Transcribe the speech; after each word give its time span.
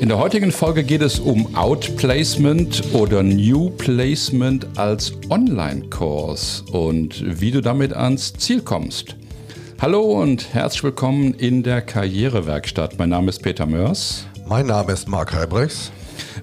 In 0.00 0.08
der 0.08 0.16
heutigen 0.16 0.50
Folge 0.50 0.82
geht 0.82 1.02
es 1.02 1.18
um 1.20 1.54
Outplacement 1.54 2.94
oder 2.94 3.22
New 3.22 3.68
Placement 3.68 4.66
als 4.78 5.12
Online-Kurs 5.28 6.64
und 6.72 7.22
wie 7.38 7.50
du 7.50 7.60
damit 7.60 7.92
ans 7.92 8.32
Ziel 8.32 8.62
kommst. 8.62 9.14
Hallo 9.78 10.00
und 10.00 10.54
herzlich 10.54 10.84
willkommen 10.84 11.34
in 11.34 11.62
der 11.62 11.82
Karrierewerkstatt. 11.82 12.98
Mein 12.98 13.10
Name 13.10 13.28
ist 13.28 13.42
Peter 13.42 13.66
Mörs. 13.66 14.24
Mein 14.48 14.68
Name 14.68 14.92
ist 14.92 15.06
Marc 15.06 15.34
Halbrechts. 15.34 15.92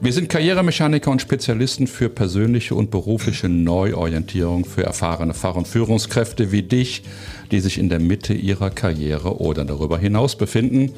Wir 0.01 0.13
sind 0.13 0.29
Karrieremechaniker 0.29 1.09
und 1.09 1.23
Spezialisten 1.23 1.87
für 1.87 2.09
persönliche 2.09 2.75
und 2.75 2.91
berufliche 2.91 3.49
Neuorientierung 3.49 4.65
für 4.65 4.83
erfahrene 4.83 5.33
Fach- 5.33 5.55
und 5.55 5.67
Führungskräfte 5.67 6.51
wie 6.51 6.61
dich, 6.61 7.01
die 7.49 7.59
sich 7.59 7.79
in 7.79 7.89
der 7.89 7.99
Mitte 7.99 8.35
ihrer 8.35 8.69
Karriere 8.69 9.41
oder 9.41 9.65
darüber 9.65 9.97
hinaus 9.97 10.35
befinden. 10.35 10.91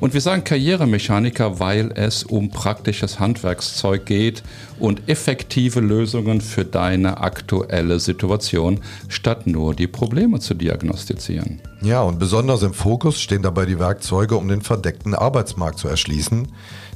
Und 0.00 0.14
wir 0.14 0.22
sagen 0.22 0.44
Karrieremechaniker, 0.44 1.60
weil 1.60 1.92
es 1.94 2.24
um 2.24 2.48
praktisches 2.48 3.20
Handwerkszeug 3.20 4.06
geht 4.06 4.42
und 4.78 5.08
effektive 5.10 5.80
Lösungen 5.80 6.40
für 6.40 6.64
deine 6.64 7.18
aktuelle 7.18 8.00
Situation, 8.00 8.80
statt 9.08 9.46
nur 9.46 9.74
die 9.74 9.86
Probleme 9.86 10.40
zu 10.40 10.54
diagnostizieren. 10.54 11.60
Ja, 11.82 12.00
und 12.00 12.18
besonders 12.18 12.62
im 12.62 12.72
Fokus 12.72 13.20
stehen 13.20 13.42
dabei 13.42 13.66
die 13.66 13.78
Werkzeuge, 13.78 14.36
um 14.36 14.48
den 14.48 14.62
verdeckten 14.62 15.14
Arbeitsmarkt 15.14 15.78
zu 15.78 15.88
erschließen, 15.88 16.48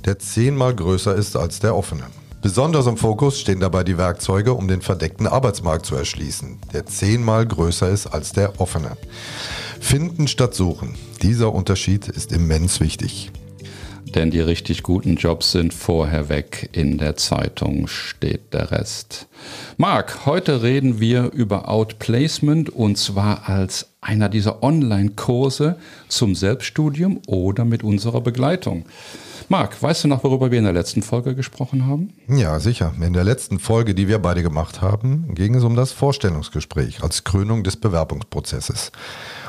der 0.06 0.18
zehnmal 0.18 0.74
größer 0.74 1.14
ist 1.14 1.36
als 1.36 1.60
der 1.60 1.76
offene. 1.76 2.04
Besonders 2.44 2.86
im 2.86 2.98
Fokus 2.98 3.40
stehen 3.40 3.60
dabei 3.60 3.84
die 3.84 3.96
Werkzeuge, 3.96 4.52
um 4.52 4.68
den 4.68 4.82
verdeckten 4.82 5.26
Arbeitsmarkt 5.26 5.86
zu 5.86 5.94
erschließen, 5.94 6.58
der 6.74 6.84
zehnmal 6.84 7.46
größer 7.46 7.88
ist 7.88 8.06
als 8.06 8.32
der 8.32 8.60
offene. 8.60 8.98
Finden 9.84 10.28
statt 10.28 10.54
suchen. 10.54 10.94
Dieser 11.22 11.52
Unterschied 11.52 12.08
ist 12.08 12.32
immens 12.32 12.80
wichtig. 12.80 13.30
Denn 14.14 14.30
die 14.30 14.40
richtig 14.40 14.82
guten 14.82 15.16
Jobs 15.16 15.52
sind 15.52 15.74
vorher 15.74 16.30
weg. 16.30 16.70
In 16.72 16.96
der 16.96 17.16
Zeitung 17.16 17.86
steht 17.86 18.54
der 18.54 18.70
Rest. 18.70 19.28
Marc, 19.76 20.24
heute 20.24 20.62
reden 20.62 21.00
wir 21.00 21.32
über 21.32 21.68
Outplacement 21.68 22.70
und 22.70 22.96
zwar 22.96 23.48
als 23.48 23.90
einer 24.00 24.30
dieser 24.30 24.62
Online-Kurse 24.62 25.76
zum 26.08 26.34
Selbststudium 26.34 27.20
oder 27.26 27.66
mit 27.66 27.84
unserer 27.84 28.22
Begleitung. 28.22 28.86
Marc, 29.50 29.82
weißt 29.82 30.04
du 30.04 30.08
noch, 30.08 30.24
worüber 30.24 30.50
wir 30.50 30.58
in 30.58 30.64
der 30.64 30.72
letzten 30.72 31.02
Folge 31.02 31.34
gesprochen 31.34 31.86
haben? 31.86 32.14
Ja, 32.28 32.58
sicher. 32.58 32.94
In 32.98 33.12
der 33.12 33.24
letzten 33.24 33.58
Folge, 33.58 33.94
die 33.94 34.08
wir 34.08 34.18
beide 34.18 34.42
gemacht 34.42 34.80
haben, 34.80 35.34
ging 35.34 35.54
es 35.54 35.62
um 35.62 35.76
das 35.76 35.92
Vorstellungsgespräch 35.92 37.02
als 37.02 37.24
Krönung 37.24 37.62
des 37.62 37.76
Bewerbungsprozesses 37.76 38.90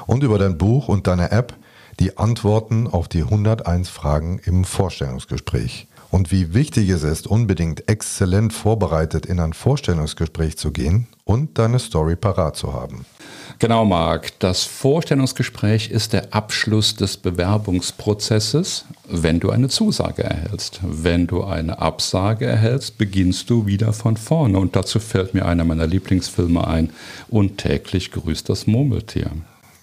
und 0.07 0.23
über 0.23 0.37
dein 0.37 0.57
Buch 0.57 0.87
und 0.87 1.07
deine 1.07 1.31
App 1.31 1.53
die 1.99 2.17
Antworten 2.17 2.87
auf 2.87 3.07
die 3.07 3.23
101 3.23 3.89
Fragen 3.89 4.39
im 4.43 4.65
Vorstellungsgespräch. 4.65 5.87
Und 6.11 6.31
wie 6.31 6.53
wichtig 6.53 6.89
es 6.89 7.03
ist, 7.03 7.27
unbedingt 7.27 7.89
exzellent 7.89 8.53
vorbereitet 8.53 9.25
in 9.25 9.39
ein 9.39 9.53
Vorstellungsgespräch 9.53 10.57
zu 10.57 10.71
gehen 10.71 11.07
und 11.25 11.57
deine 11.57 11.79
Story 11.79 12.15
parat 12.15 12.55
zu 12.55 12.73
haben. 12.73 13.05
Genau, 13.59 13.85
Marc. 13.85 14.37
Das 14.39 14.63
Vorstellungsgespräch 14.63 15.89
ist 15.89 16.13
der 16.13 16.33
Abschluss 16.33 16.95
des 16.95 17.17
Bewerbungsprozesses, 17.17 18.85
wenn 19.09 19.39
du 19.39 19.49
eine 19.49 19.69
Zusage 19.69 20.23
erhältst. 20.23 20.79
Wenn 20.83 21.27
du 21.27 21.43
eine 21.43 21.79
Absage 21.79 22.45
erhältst, 22.45 22.97
beginnst 22.97 23.49
du 23.49 23.65
wieder 23.65 23.91
von 23.91 24.17
vorne. 24.17 24.57
Und 24.59 24.75
dazu 24.75 24.99
fällt 24.99 25.33
mir 25.33 25.45
einer 25.45 25.65
meiner 25.65 25.87
Lieblingsfilme 25.87 26.67
ein. 26.67 26.91
Und 27.27 27.57
täglich 27.57 28.11
grüßt 28.11 28.47
das 28.49 28.67
Murmeltier. 28.67 29.31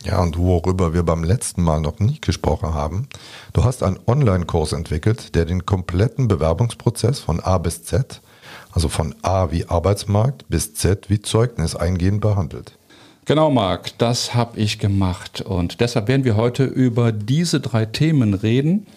Ja, 0.05 0.21
und 0.21 0.37
worüber 0.37 0.95
wir 0.95 1.05
beim 1.05 1.23
letzten 1.23 1.63
Mal 1.63 1.81
noch 1.81 2.01
nicht 2.01 2.23
gesprochen 2.23 2.75
haben, 2.75 3.07
du 3.53 3.63
hast 3.63 3.85
einen 3.85 4.01
Online-Kurs 4.07 4.73
entwickelt, 4.73 5.37
der 5.37 5.45
den 5.45 5.65
kompletten 5.65 6.27
Bewerbungsprozess 6.27 7.21
von 7.21 7.39
A 7.39 7.59
bis 7.59 7.85
Z, 7.85 8.21
also 8.73 8.89
von 8.89 9.15
A 9.23 9.53
wie 9.53 9.67
Arbeitsmarkt 9.67 10.45
bis 10.49 10.75
Z 10.75 11.09
wie 11.09 11.23
Zeugnis 11.23 11.77
eingehend 11.77 12.21
behandelt. 12.21 12.73
Genau, 13.27 13.51
Marc, 13.51 13.97
das 13.99 14.35
habe 14.35 14.59
ich 14.59 14.81
gemacht. 14.81 15.43
Und 15.43 15.81
deshalb 15.81 16.09
werden 16.09 16.25
wir 16.25 16.35
heute 16.35 16.65
über 16.65 17.13
diese 17.13 17.61
drei 17.61 17.87
Themen 17.87 18.35
reden. 18.35 18.89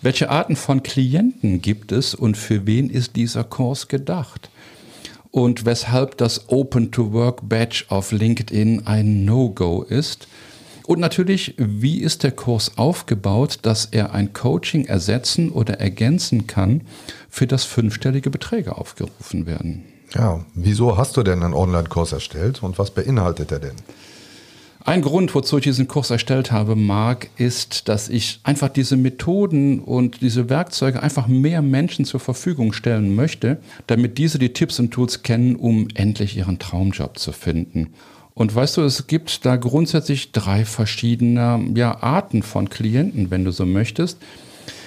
Welche 0.00 0.30
Arten 0.30 0.56
von 0.56 0.82
Klienten 0.82 1.60
gibt 1.60 1.92
es 1.92 2.14
und 2.14 2.38
für 2.38 2.66
wen 2.66 2.88
ist 2.88 3.16
dieser 3.16 3.44
Kurs 3.44 3.88
gedacht? 3.88 4.48
Und 5.30 5.66
weshalb 5.66 6.16
das 6.16 6.48
Open 6.48 6.90
to 6.90 7.12
Work 7.12 7.46
Badge 7.46 7.84
auf 7.88 8.12
LinkedIn 8.12 8.86
ein 8.86 9.26
No-Go 9.26 9.82
ist 9.82 10.28
und 10.86 11.00
natürlich, 11.00 11.54
wie 11.56 12.00
ist 12.00 12.22
der 12.22 12.32
Kurs 12.32 12.76
aufgebaut, 12.76 13.60
dass 13.62 13.86
er 13.86 14.12
ein 14.12 14.32
Coaching 14.32 14.84
ersetzen 14.84 15.50
oder 15.50 15.80
ergänzen 15.80 16.46
kann, 16.46 16.82
für 17.30 17.46
das 17.46 17.64
fünfstellige 17.64 18.30
Beträge 18.30 18.76
aufgerufen 18.76 19.46
werden? 19.46 19.84
Ja, 20.14 20.44
wieso 20.54 20.96
hast 20.96 21.16
du 21.16 21.22
denn 21.22 21.42
einen 21.42 21.54
Online-Kurs 21.54 22.12
erstellt 22.12 22.62
und 22.62 22.78
was 22.78 22.90
beinhaltet 22.90 23.50
er 23.50 23.60
denn? 23.60 23.76
Ein 24.86 25.00
Grund, 25.00 25.34
wozu 25.34 25.56
ich 25.56 25.64
diesen 25.64 25.88
Kurs 25.88 26.10
erstellt 26.10 26.52
habe, 26.52 26.76
Marc, 26.76 27.30
ist, 27.38 27.88
dass 27.88 28.10
ich 28.10 28.40
einfach 28.42 28.68
diese 28.68 28.98
Methoden 28.98 29.80
und 29.80 30.20
diese 30.20 30.50
Werkzeuge 30.50 31.02
einfach 31.02 31.26
mehr 31.26 31.62
Menschen 31.62 32.04
zur 32.04 32.20
Verfügung 32.20 32.74
stellen 32.74 33.14
möchte, 33.14 33.58
damit 33.86 34.18
diese 34.18 34.38
die 34.38 34.52
Tipps 34.52 34.78
und 34.78 34.90
Tools 34.90 35.22
kennen, 35.22 35.56
um 35.56 35.88
endlich 35.94 36.36
ihren 36.36 36.58
Traumjob 36.58 37.18
zu 37.18 37.32
finden. 37.32 37.94
Und 38.34 38.54
weißt 38.54 38.78
du, 38.78 38.82
es 38.82 39.06
gibt 39.06 39.46
da 39.46 39.56
grundsätzlich 39.56 40.32
drei 40.32 40.64
verschiedene 40.64 41.64
ja, 41.74 42.02
Arten 42.02 42.42
von 42.42 42.68
Klienten, 42.68 43.30
wenn 43.30 43.44
du 43.44 43.52
so 43.52 43.64
möchtest. 43.64 44.18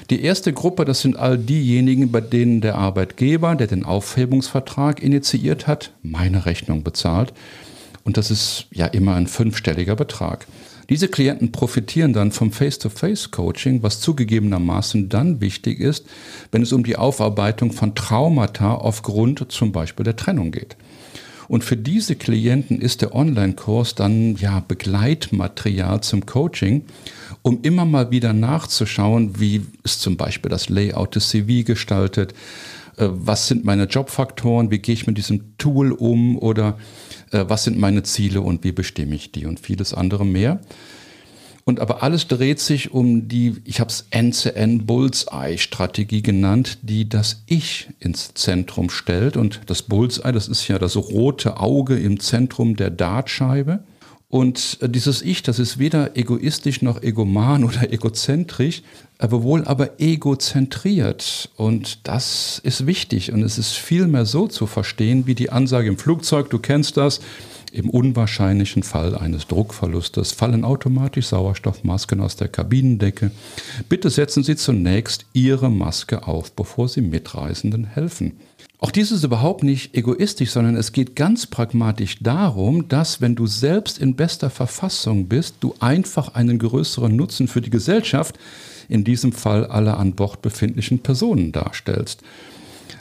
Die 0.10 0.22
erste 0.22 0.54
Gruppe, 0.54 0.86
das 0.86 1.02
sind 1.02 1.18
all 1.18 1.38
diejenigen, 1.38 2.12
bei 2.12 2.22
denen 2.22 2.62
der 2.62 2.76
Arbeitgeber, 2.76 3.56
der 3.56 3.68
den 3.68 3.84
Aufhebungsvertrag 3.84 5.02
initiiert 5.02 5.68
hat, 5.68 5.92
meine 6.02 6.46
Rechnung 6.46 6.84
bezahlt. 6.84 7.34
Und 8.04 8.16
das 8.16 8.32
ist 8.32 8.68
ja 8.72 8.86
immer 8.86 9.16
ein 9.16 9.28
fünfstelliger 9.28 9.98
Betrag. 9.98 10.48
Diese 10.90 11.10
Klienten 11.10 11.52
profitieren 11.52 12.14
dann 12.14 12.32
vom 12.32 12.54
Face-to-Face-Coaching, 12.54 13.84
was 13.84 14.00
zugegebenermaßen 14.00 15.10
dann 15.10 15.42
wichtig 15.42 15.82
ist, 15.82 16.06
wenn 16.52 16.62
es 16.62 16.72
um 16.72 16.86
die 16.86 16.96
Aufarbeitung 16.96 17.74
von 17.74 17.94
Traumata 17.94 18.76
aufgrund 18.76 19.52
zum 19.52 19.74
Beispiel 19.74 20.06
der 20.06 20.16
Trennung 20.16 20.52
geht. 20.52 20.78
Und 21.48 21.64
für 21.64 21.78
diese 21.78 22.16
Klienten 22.16 22.82
ist 22.82 23.02
der 23.02 23.16
Online-Kurs 23.16 23.96
dann 23.96 24.36
ja 24.36 24.60
Begleitmaterial 24.60 26.02
zum 26.02 26.26
Coaching, 26.26 26.84
um 27.42 27.60
immer 27.62 27.86
mal 27.86 28.12
wieder 28.12 28.34
nachzuschauen, 28.34 29.40
wie 29.40 29.66
ist 29.84 30.02
zum 30.02 30.18
Beispiel 30.18 30.50
das 30.50 30.70
Layout 30.70 31.16
des 31.16 31.30
CV 31.30 31.66
gestaltet, 31.66 32.34
äh, 32.98 33.08
was 33.10 33.48
sind 33.48 33.64
meine 33.64 33.86
Jobfaktoren, 33.86 34.72
wie 34.72 34.80
gehe 34.80 34.94
ich 34.94 35.08
mit 35.08 35.18
diesem 35.18 35.58
Tool 35.58 35.92
um 35.92 36.38
oder 36.38 36.78
äh, 37.32 37.46
was 37.48 37.64
sind 37.64 37.78
meine 37.78 38.04
Ziele 38.04 38.42
und 38.42 38.64
wie 38.64 38.72
bestimme 38.74 39.16
ich 39.16 39.32
die 39.32 39.46
und 39.46 39.60
vieles 39.60 39.94
andere 39.94 40.26
mehr. 40.26 40.60
Und 41.68 41.82
aber 41.82 42.02
alles 42.02 42.30
dreht 42.30 42.62
sich 42.62 42.94
um 42.94 43.28
die, 43.28 43.58
ich 43.66 43.82
habe 43.82 43.90
es 43.90 44.06
End-to-End 44.12 44.88
Bullseye-Strategie 44.88 46.22
genannt, 46.22 46.78
die 46.82 47.10
das 47.10 47.44
Ich 47.46 47.90
ins 48.00 48.34
Zentrum 48.36 48.90
stellt. 48.90 49.36
Und 49.36 49.60
das 49.66 49.82
Bullseye, 49.82 50.32
das 50.32 50.48
ist 50.48 50.70
ja 50.70 50.80
das 50.80 50.96
rote 50.96 51.60
Auge 51.60 52.00
im 52.00 52.22
Zentrum 52.22 52.78
der 52.78 52.90
Dartscheibe. 52.90 53.84
Und 54.30 54.78
äh, 54.80 54.88
dieses 54.88 55.22
Ich, 55.22 55.44
das 55.44 55.60
ist 55.60 55.78
weder 55.78 56.16
egoistisch 56.16 56.82
noch 56.82 57.04
egoman 57.04 57.64
oder 57.66 57.92
egozentrisch, 57.92 58.82
aber 59.18 59.44
wohl 59.44 59.66
aber 59.66 60.00
egozentriert. 60.00 61.50
Und 61.58 62.08
das 62.08 62.62
ist 62.64 62.88
wichtig. 62.88 63.34
Und 63.34 63.44
es 63.44 63.58
ist 63.58 63.74
vielmehr 63.74 64.26
so 64.26 64.48
zu 64.48 64.68
verstehen, 64.68 65.28
wie 65.28 65.36
die 65.36 65.50
Ansage 65.50 65.90
im 65.90 65.98
Flugzeug, 65.98 66.50
du 66.50 66.60
kennst 66.60 66.96
das, 66.96 67.20
im 67.72 67.90
unwahrscheinlichen 67.90 68.84
Fall 68.84 69.16
eines 69.16 69.48
Druckverlustes 69.48 70.32
fallen 70.32 70.64
automatisch 70.64 71.28
Sauerstoffmasken 71.28 72.22
aus 72.22 72.36
der 72.36 72.48
Kabinendecke. 72.48 73.32
Bitte 73.90 74.10
setzen 74.10 74.44
Sie 74.44 74.56
zunächst 74.56 75.26
Ihre 75.34 75.70
Maske 75.70 76.28
auf, 76.28 76.52
bevor 76.52 76.88
Sie 76.90 77.02
Mitreisenden 77.02 77.86
helfen. 77.86 78.40
Auch 78.80 78.92
dies 78.92 79.12
ist 79.12 79.24
überhaupt 79.24 79.64
nicht 79.64 79.96
egoistisch, 79.96 80.52
sondern 80.52 80.76
es 80.76 80.92
geht 80.92 81.16
ganz 81.16 81.48
pragmatisch 81.48 82.18
darum, 82.22 82.88
dass 82.88 83.22
wenn 83.22 83.36
du 83.36 83.48
selbst 83.48 83.98
in 83.98 84.16
bester 84.16 84.52
Verfassung 84.52 85.28
bist, 85.28 85.56
du 85.62 85.74
einfach 85.80 86.36
einen 86.36 86.60
größeren 86.60 87.16
Nutzen 87.16 87.48
für 87.48 87.62
die 87.62 87.72
Gesellschaft, 87.72 88.38
in 88.88 89.04
diesem 89.04 89.32
Fall 89.32 89.66
alle 89.66 89.98
an 89.98 90.14
Bord 90.14 90.44
befindlichen 90.44 91.00
Personen 91.00 91.52
darstellst. 91.52 92.22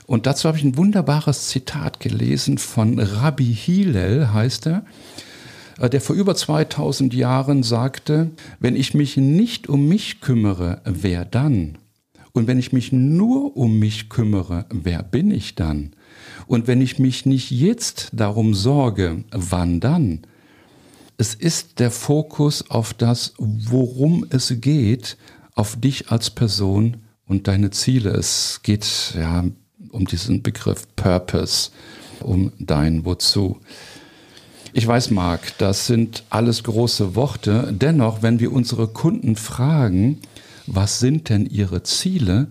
Und 0.06 0.26
dazu 0.26 0.47
habe 0.49 0.56
ich 0.56 0.64
ein 0.64 0.76
wunderbares 0.76 1.49
Zitat 1.49 1.99
gelesen 1.99 2.58
von 2.58 2.99
Rabbi 2.99 3.53
Hillel, 3.55 4.32
heißt 4.32 4.67
er, 4.67 4.85
äh, 5.79 5.91
der 5.91 6.00
vor 6.00 6.14
über 6.14 6.35
2000 6.35 7.12
Jahren 7.12 7.62
sagte, 7.62 8.31
wenn 8.61 8.76
ich 8.76 8.94
mich 8.94 9.17
nicht 9.17 9.69
um 9.69 9.88
mich 9.88 10.20
kümmere, 10.20 10.81
wer 10.85 11.25
dann? 11.25 11.79
Und 12.32 12.47
wenn 12.47 12.58
ich 12.58 12.73
mich 12.73 12.93
nur 12.93 13.56
um 13.56 13.79
mich 13.79 14.08
kümmere, 14.08 14.67
wer 14.70 15.03
bin 15.03 15.31
ich 15.31 15.55
dann? 15.55 15.97
Und 16.47 16.67
wenn 16.67 16.82
ich 16.82 16.99
mich 16.99 17.26
nicht 17.26 17.50
jetzt 17.50 18.11
darum 18.12 18.55
sorge, 18.55 19.25
wann 19.32 19.81
dann? 19.81 20.20
Es 21.19 21.35
ist 21.35 21.79
der 21.81 21.91
Fokus 21.91 22.70
auf 22.70 22.93
das, 22.93 23.32
worum 23.38 24.26
es 24.29 24.55
geht, 24.61 25.17
auf 25.55 25.81
dich 25.81 26.11
als 26.11 26.31
Person 26.31 26.99
und 27.26 27.49
deine 27.49 27.70
Ziele. 27.70 28.11
Es 28.11 28.61
geht 28.62 29.14
ja 29.19 29.44
um 29.91 30.06
diesen 30.06 30.43
Begriff 30.43 30.87
Purpose, 30.97 31.71
um 32.21 32.53
dein 32.59 33.05
Wozu. 33.05 33.59
Ich 34.73 34.87
weiß, 34.87 35.11
Marc, 35.11 35.56
das 35.59 35.87
sind 35.87 36.25
alles 36.29 36.62
große 36.62 37.15
Worte. 37.15 37.73
Dennoch, 37.73 38.23
wenn 38.23 38.41
wir 38.41 38.53
unsere 38.53 38.88
Kunden 38.88 39.37
fragen, 39.37 40.19
was 40.67 40.99
sind 40.99 41.29
denn 41.31 41.47
ihre 41.47 41.83
Ziele, 41.83 42.49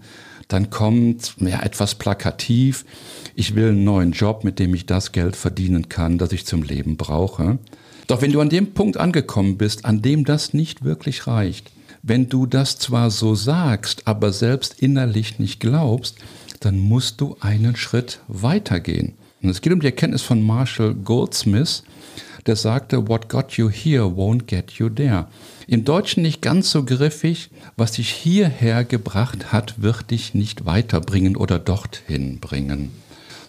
dann 0.47 0.69
kommt 0.69 1.35
ja 1.39 1.61
etwas 1.61 1.95
plakativ, 1.95 2.85
ich 3.35 3.55
will 3.55 3.69
einen 3.69 3.83
neuen 3.83 4.11
Job, 4.11 4.43
mit 4.43 4.59
dem 4.59 4.73
ich 4.73 4.85
das 4.85 5.11
Geld 5.11 5.35
verdienen 5.35 5.89
kann, 5.89 6.17
das 6.17 6.31
ich 6.31 6.45
zum 6.45 6.63
Leben 6.63 6.97
brauche. 6.97 7.59
Doch 8.07 8.21
wenn 8.21 8.31
du 8.31 8.39
an 8.41 8.49
dem 8.49 8.73
Punkt 8.73 8.97
angekommen 8.97 9.57
bist, 9.57 9.85
an 9.85 10.01
dem 10.01 10.25
das 10.25 10.53
nicht 10.53 10.83
wirklich 10.83 11.27
reicht, 11.27 11.71
wenn 12.03 12.29
du 12.29 12.45
das 12.45 12.77
zwar 12.77 13.09
so 13.09 13.33
sagst, 13.33 14.07
aber 14.07 14.31
selbst 14.31 14.79
innerlich 14.79 15.39
nicht 15.39 15.59
glaubst, 15.59 16.17
dann 16.65 16.79
musst 16.79 17.21
du 17.21 17.37
einen 17.41 17.75
Schritt 17.75 18.19
weitergehen. 18.27 19.13
Und 19.43 19.49
es 19.49 19.61
geht 19.61 19.71
um 19.71 19.79
die 19.79 19.85
Erkenntnis 19.85 20.23
von 20.23 20.41
Marshall 20.41 20.95
Goldsmith, 20.95 21.83
der 22.47 22.55
sagte, 22.55 23.07
What 23.07 23.29
got 23.29 23.53
you 23.53 23.69
here 23.69 24.05
won't 24.05 24.45
get 24.45 24.71
you 24.71 24.89
there. 24.89 25.27
Im 25.67 25.83
Deutschen 25.83 26.23
nicht 26.23 26.41
ganz 26.41 26.71
so 26.71 26.83
griffig, 26.83 27.51
was 27.77 27.93
dich 27.93 28.09
hierher 28.09 28.83
gebracht 28.83 29.51
hat, 29.51 29.81
wird 29.81 30.09
dich 30.09 30.33
nicht 30.33 30.65
weiterbringen 30.65 31.35
oder 31.35 31.59
dorthin 31.59 32.39
bringen. 32.39 32.91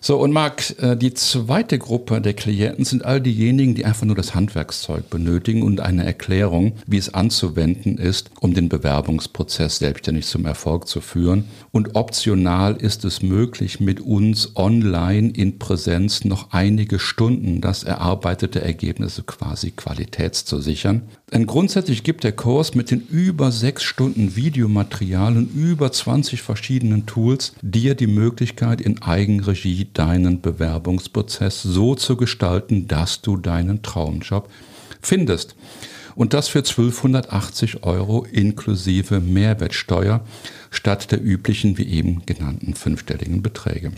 So, 0.01 0.19
und 0.19 0.33
Marc, 0.33 0.79
äh, 0.81 0.97
die 0.97 1.15
zweite 1.15 1.79
Gruppe 1.79 2.21
der 2.21 2.35
Klienten 2.35 2.85
sind 2.85 3.05
all 3.05 3.21
diejenigen, 3.21 3.75
die 3.75 3.85
einfach 3.85 4.07
nur 4.07 4.17
das 4.17 4.35
Handwerkszeug 4.35 5.11
benötigen 5.11 5.63
und 5.63 5.81
eine 5.81 6.05
Erklärung, 6.05 6.73
wie 6.87 6.99
es 6.99 7.13
anzuwenden 7.13 7.99
ist, 7.99 8.31
um 8.41 8.55
den 8.55 8.69
Bewerbungsprozess 8.69 9.79
selbstständig 9.79 10.27
zum 10.27 10.47
Erfolg 10.47 10.87
zu 10.89 11.01
führen. 11.01 11.45
Und 11.73 11.97
optional 11.97 12.77
ist 12.77 13.05
es 13.05 13.23
möglich, 13.23 13.81
mit 13.81 14.01
uns 14.01 14.57
online 14.57 15.31
in 15.31 15.59
Präsenz 15.59 16.25
noch 16.25 16.53
einige 16.53 16.99
Stunden 16.99 17.61
das 17.61 17.83
erarbeitete 17.83 18.61
Ergebnisse 18.61 19.23
quasi 19.23 19.71
qualitätszusichern. 19.71 21.03
Denn 21.32 21.46
grundsätzlich 21.46 22.05
gibt 22.05 22.23
der 22.23 22.31
Kurs 22.31 22.76
mit 22.76 22.93
den 22.93 23.00
über 23.00 23.50
sechs 23.50 23.82
Stunden 23.82 24.37
Videomaterial 24.37 25.37
und 25.37 25.52
über 25.56 25.90
20 25.90 26.40
verschiedenen 26.40 27.06
Tools 27.06 27.52
dir 27.62 27.96
die 27.96 28.06
Möglichkeit, 28.06 28.81
in 28.81 29.02
Eigenregie 29.02 29.88
deinen 29.93 30.40
Bewerbungsprozess 30.40 31.62
so 31.62 31.96
zu 31.96 32.17
gestalten, 32.17 32.87
dass 32.87 33.23
du 33.23 33.37
deinen 33.37 33.82
Traumjob 33.82 34.49
findest. 35.02 35.56
Und 36.14 36.32
das 36.32 36.46
für 36.46 36.61
1280 36.61 37.82
Euro 37.82 38.25
inklusive 38.25 39.19
Mehrwertsteuer 39.19 40.25
statt 40.70 41.11
der 41.11 41.23
üblichen, 41.23 41.76
wie 41.76 41.88
eben 41.88 42.25
genannten 42.25 42.75
fünfstelligen 42.75 43.43
Beträge. 43.43 43.90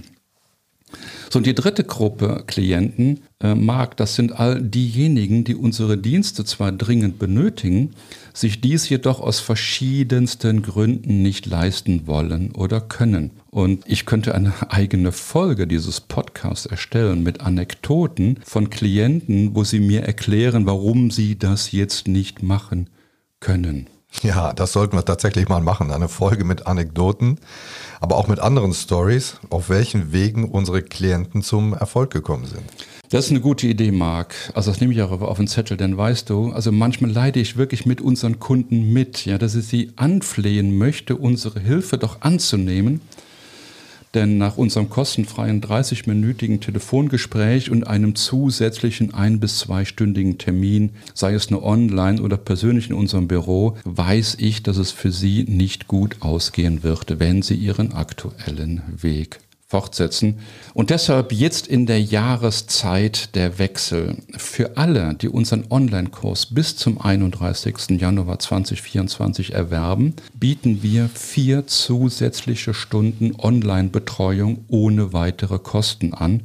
So, 1.30 1.38
und 1.38 1.46
die 1.46 1.54
dritte 1.54 1.84
Gruppe 1.84 2.44
Klienten 2.46 3.20
äh, 3.40 3.54
mag, 3.54 3.96
das 3.98 4.14
sind 4.14 4.32
all 4.32 4.62
diejenigen, 4.62 5.44
die 5.44 5.54
unsere 5.54 5.98
Dienste 5.98 6.44
zwar 6.44 6.72
dringend 6.72 7.18
benötigen, 7.18 7.90
sich 8.32 8.60
dies 8.60 8.88
jedoch 8.88 9.20
aus 9.20 9.38
verschiedensten 9.40 10.62
Gründen 10.62 11.22
nicht 11.22 11.44
leisten 11.46 12.06
wollen 12.06 12.52
oder 12.52 12.80
können. 12.80 13.30
Und 13.50 13.84
ich 13.86 14.06
könnte 14.06 14.34
eine 14.34 14.54
eigene 14.70 15.12
Folge 15.12 15.66
dieses 15.66 16.00
Podcasts 16.00 16.64
erstellen 16.64 17.22
mit 17.22 17.40
Anekdoten 17.40 18.38
von 18.44 18.70
Klienten, 18.70 19.54
wo 19.54 19.64
sie 19.64 19.80
mir 19.80 20.04
erklären, 20.04 20.64
warum 20.66 21.10
sie 21.10 21.38
das 21.38 21.72
jetzt 21.72 22.08
nicht 22.08 22.42
machen 22.42 22.88
können. 23.40 23.88
Ja, 24.22 24.52
das 24.52 24.72
sollten 24.72 24.96
wir 24.96 25.04
tatsächlich 25.04 25.48
mal 25.48 25.60
machen. 25.60 25.90
Eine 25.90 26.08
Folge 26.08 26.44
mit 26.44 26.66
Anekdoten, 26.66 27.38
aber 28.00 28.16
auch 28.16 28.26
mit 28.26 28.40
anderen 28.40 28.74
Stories, 28.74 29.36
auf 29.50 29.68
welchen 29.68 30.12
Wegen 30.12 30.48
unsere 30.48 30.82
Klienten 30.82 31.42
zum 31.42 31.72
Erfolg 31.72 32.10
gekommen 32.10 32.46
sind. 32.46 32.62
Das 33.10 33.26
ist 33.26 33.30
eine 33.30 33.40
gute 33.40 33.66
Idee, 33.66 33.90
Marc. 33.90 34.34
Also 34.54 34.70
das 34.70 34.80
nehme 34.80 34.92
ich 34.92 35.00
auch 35.00 35.10
auf 35.20 35.38
den 35.38 35.46
Zettel, 35.46 35.76
denn 35.76 35.96
weißt 35.96 36.28
du, 36.28 36.52
also 36.52 36.72
manchmal 36.72 37.10
leide 37.10 37.40
ich 37.40 37.56
wirklich 37.56 37.86
mit 37.86 38.00
unseren 38.00 38.38
Kunden 38.38 38.92
mit, 38.92 39.24
ja, 39.24 39.38
dass 39.38 39.54
ich 39.54 39.66
sie 39.66 39.92
anflehen 39.96 40.76
möchte, 40.76 41.16
unsere 41.16 41.60
Hilfe 41.60 41.96
doch 41.96 42.20
anzunehmen. 42.20 43.00
Denn 44.14 44.38
nach 44.38 44.56
unserem 44.56 44.88
kostenfreien 44.88 45.60
30-minütigen 45.60 46.60
Telefongespräch 46.60 47.70
und 47.70 47.86
einem 47.86 48.14
zusätzlichen 48.14 49.14
ein- 49.14 49.40
bis 49.40 49.58
zweistündigen 49.58 50.38
Termin, 50.38 50.90
sei 51.14 51.34
es 51.34 51.50
nur 51.50 51.62
online 51.64 52.22
oder 52.22 52.36
persönlich 52.36 52.88
in 52.88 52.96
unserem 52.96 53.28
Büro, 53.28 53.76
weiß 53.84 54.36
ich, 54.40 54.62
dass 54.62 54.78
es 54.78 54.92
für 54.92 55.12
Sie 55.12 55.44
nicht 55.44 55.88
gut 55.88 56.16
ausgehen 56.20 56.82
wird, 56.82 57.20
wenn 57.20 57.42
Sie 57.42 57.54
Ihren 57.54 57.92
aktuellen 57.92 58.82
Weg 58.96 59.40
fortsetzen. 59.68 60.38
Und 60.72 60.88
deshalb 60.88 61.30
jetzt 61.30 61.66
in 61.66 61.84
der 61.84 62.00
Jahreszeit 62.00 63.34
der 63.34 63.58
Wechsel 63.58 64.16
für 64.36 64.78
alle, 64.78 65.14
die 65.14 65.28
unseren 65.28 65.66
Online-Kurs 65.68 66.46
bis 66.46 66.76
zum 66.76 66.98
31. 66.98 68.00
Januar 68.00 68.38
2024 68.38 69.52
erwerben, 69.52 70.14
bieten 70.32 70.82
wir 70.82 71.10
vier 71.10 71.66
zusätzliche 71.66 72.72
Stunden 72.72 73.34
Online-Betreuung 73.36 74.64
ohne 74.68 75.12
weitere 75.12 75.58
Kosten 75.58 76.14
an. 76.14 76.40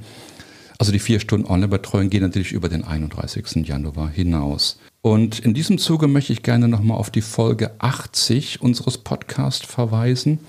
Also 0.78 0.92
die 0.92 1.00
vier 1.00 1.22
Stunden 1.22 1.48
Online-Betreuung 1.48 2.10
gehen 2.10 2.24
natürlich 2.24 2.52
über 2.52 2.68
den 2.68 2.84
31. 2.84 3.66
Januar 3.66 4.10
hinaus. 4.10 4.80
Und 5.06 5.40
in 5.40 5.54
diesem 5.54 5.80
Zuge 5.80 6.08
möchte 6.08 6.32
ich 6.32 6.44
gerne 6.44 6.70
nochmal 6.70 6.98
auf 6.98 7.10
die 7.10 7.20
Folge 7.22 7.72
80 7.80 8.62
unseres 8.62 8.98
Podcasts 8.98 9.66
verweisen. 9.66 10.40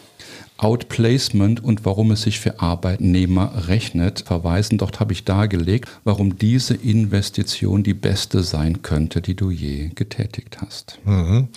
Outplacement 0.58 1.62
und 1.62 1.84
warum 1.84 2.12
es 2.12 2.22
sich 2.22 2.38
für 2.38 2.60
Arbeitnehmer 2.60 3.66
rechnet, 3.66 4.20
verweisen. 4.20 4.78
Dort 4.78 5.00
habe 5.00 5.12
ich 5.12 5.24
dargelegt, 5.24 5.88
warum 6.04 6.38
diese 6.38 6.74
Investition 6.74 7.82
die 7.82 7.94
beste 7.94 8.44
sein 8.44 8.82
könnte, 8.82 9.20
die 9.20 9.34
du 9.34 9.50
je 9.50 9.90
getätigt 9.92 10.58
hast. 10.60 11.00
Mhm. 11.04 11.48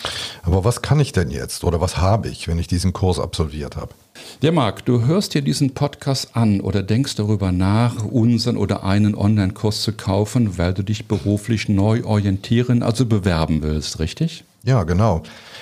Aber 0.42 0.66
was 0.66 0.82
kann 0.82 1.00
ich 1.00 1.12
denn 1.12 1.30
jetzt 1.30 1.64
oder 1.64 1.80
was 1.80 1.98
habe 1.98 2.30
ich, 2.30 2.48
wenn 2.48 2.58
ich 2.58 2.66
diesen 2.66 2.94
Kurs 2.94 3.20
absolviert 3.20 3.76
habe? 3.76 3.94
Ja, 4.42 4.52
Marc, 4.52 4.86
du 4.86 5.06
hörst 5.06 5.34
dir 5.34 5.42
diesen 5.42 5.72
Podcast 5.74 6.36
an 6.36 6.62
oder 6.62 6.84
denkst 6.84 7.16
darüber 7.16 7.52
nach, 7.52 8.04
unseren 8.04 8.58
oder 8.58 8.84
einen 8.84 9.16
Online-Kurs 9.16 9.82
zu 9.82 9.94
kaufen, 9.94 10.58
weil 10.58 10.74
du 10.74 10.84
dich 10.84 11.08
beruflich 11.08 11.70
neu 11.70 12.04
orientieren, 12.04 12.84
also 12.88 13.06
bewerben 13.06 13.62
willst, 13.62 14.00
richtig? 14.00 14.46
Ja, 14.64 14.84
genau. 14.84 15.22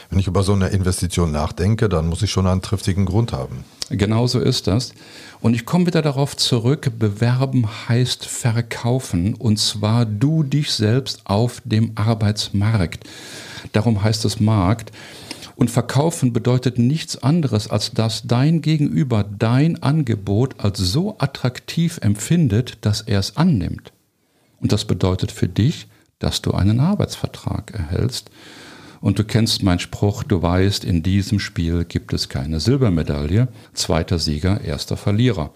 Wenn 0.09 0.19
ich 0.19 0.27
über 0.27 0.43
so 0.43 0.53
eine 0.53 0.67
Investition 0.67 1.31
nachdenke, 1.31 1.89
dann 1.89 2.07
muss 2.07 2.21
ich 2.21 2.31
schon 2.31 2.47
einen 2.47 2.61
triftigen 2.61 3.05
Grund 3.05 3.33
haben. 3.33 3.65
Genau 3.89 4.27
so 4.27 4.39
ist 4.39 4.67
das. 4.67 4.93
Und 5.41 5.55
ich 5.55 5.65
komme 5.65 5.87
wieder 5.87 6.01
darauf 6.01 6.37
zurück, 6.37 6.91
bewerben 6.97 7.67
heißt 7.89 8.25
verkaufen 8.25 9.33
und 9.33 9.57
zwar 9.57 10.05
du 10.05 10.43
dich 10.43 10.71
selbst 10.71 11.21
auf 11.25 11.61
dem 11.65 11.91
Arbeitsmarkt. 11.95 13.03
Darum 13.71 14.03
heißt 14.03 14.23
es 14.25 14.39
Markt. 14.39 14.91
Und 15.55 15.71
verkaufen 15.71 16.33
bedeutet 16.33 16.77
nichts 16.77 17.23
anderes, 17.23 17.69
als 17.69 17.91
dass 17.91 18.23
dein 18.23 18.61
Gegenüber 18.61 19.23
dein 19.23 19.81
Angebot 19.81 20.59
als 20.59 20.79
so 20.79 21.15
attraktiv 21.17 21.97
empfindet, 22.01 22.77
dass 22.81 23.01
er 23.01 23.19
es 23.19 23.37
annimmt. 23.37 23.93
Und 24.59 24.73
das 24.73 24.85
bedeutet 24.85 25.31
für 25.31 25.47
dich, 25.47 25.87
dass 26.19 26.41
du 26.41 26.51
einen 26.51 26.79
Arbeitsvertrag 26.79 27.71
erhältst. 27.71 28.29
Und 29.01 29.19
du 29.19 29.23
kennst 29.23 29.61
meinen 29.61 29.79
Spruch, 29.79 30.23
du 30.23 30.41
weißt, 30.41 30.83
in 30.83 31.03
diesem 31.03 31.39
Spiel 31.39 31.85
gibt 31.85 32.13
es 32.13 32.29
keine 32.29 32.59
Silbermedaille. 32.59 33.47
Zweiter 33.73 34.17
Sieger, 34.17 34.61
erster 34.61 34.97
Verlierer. 34.97 35.51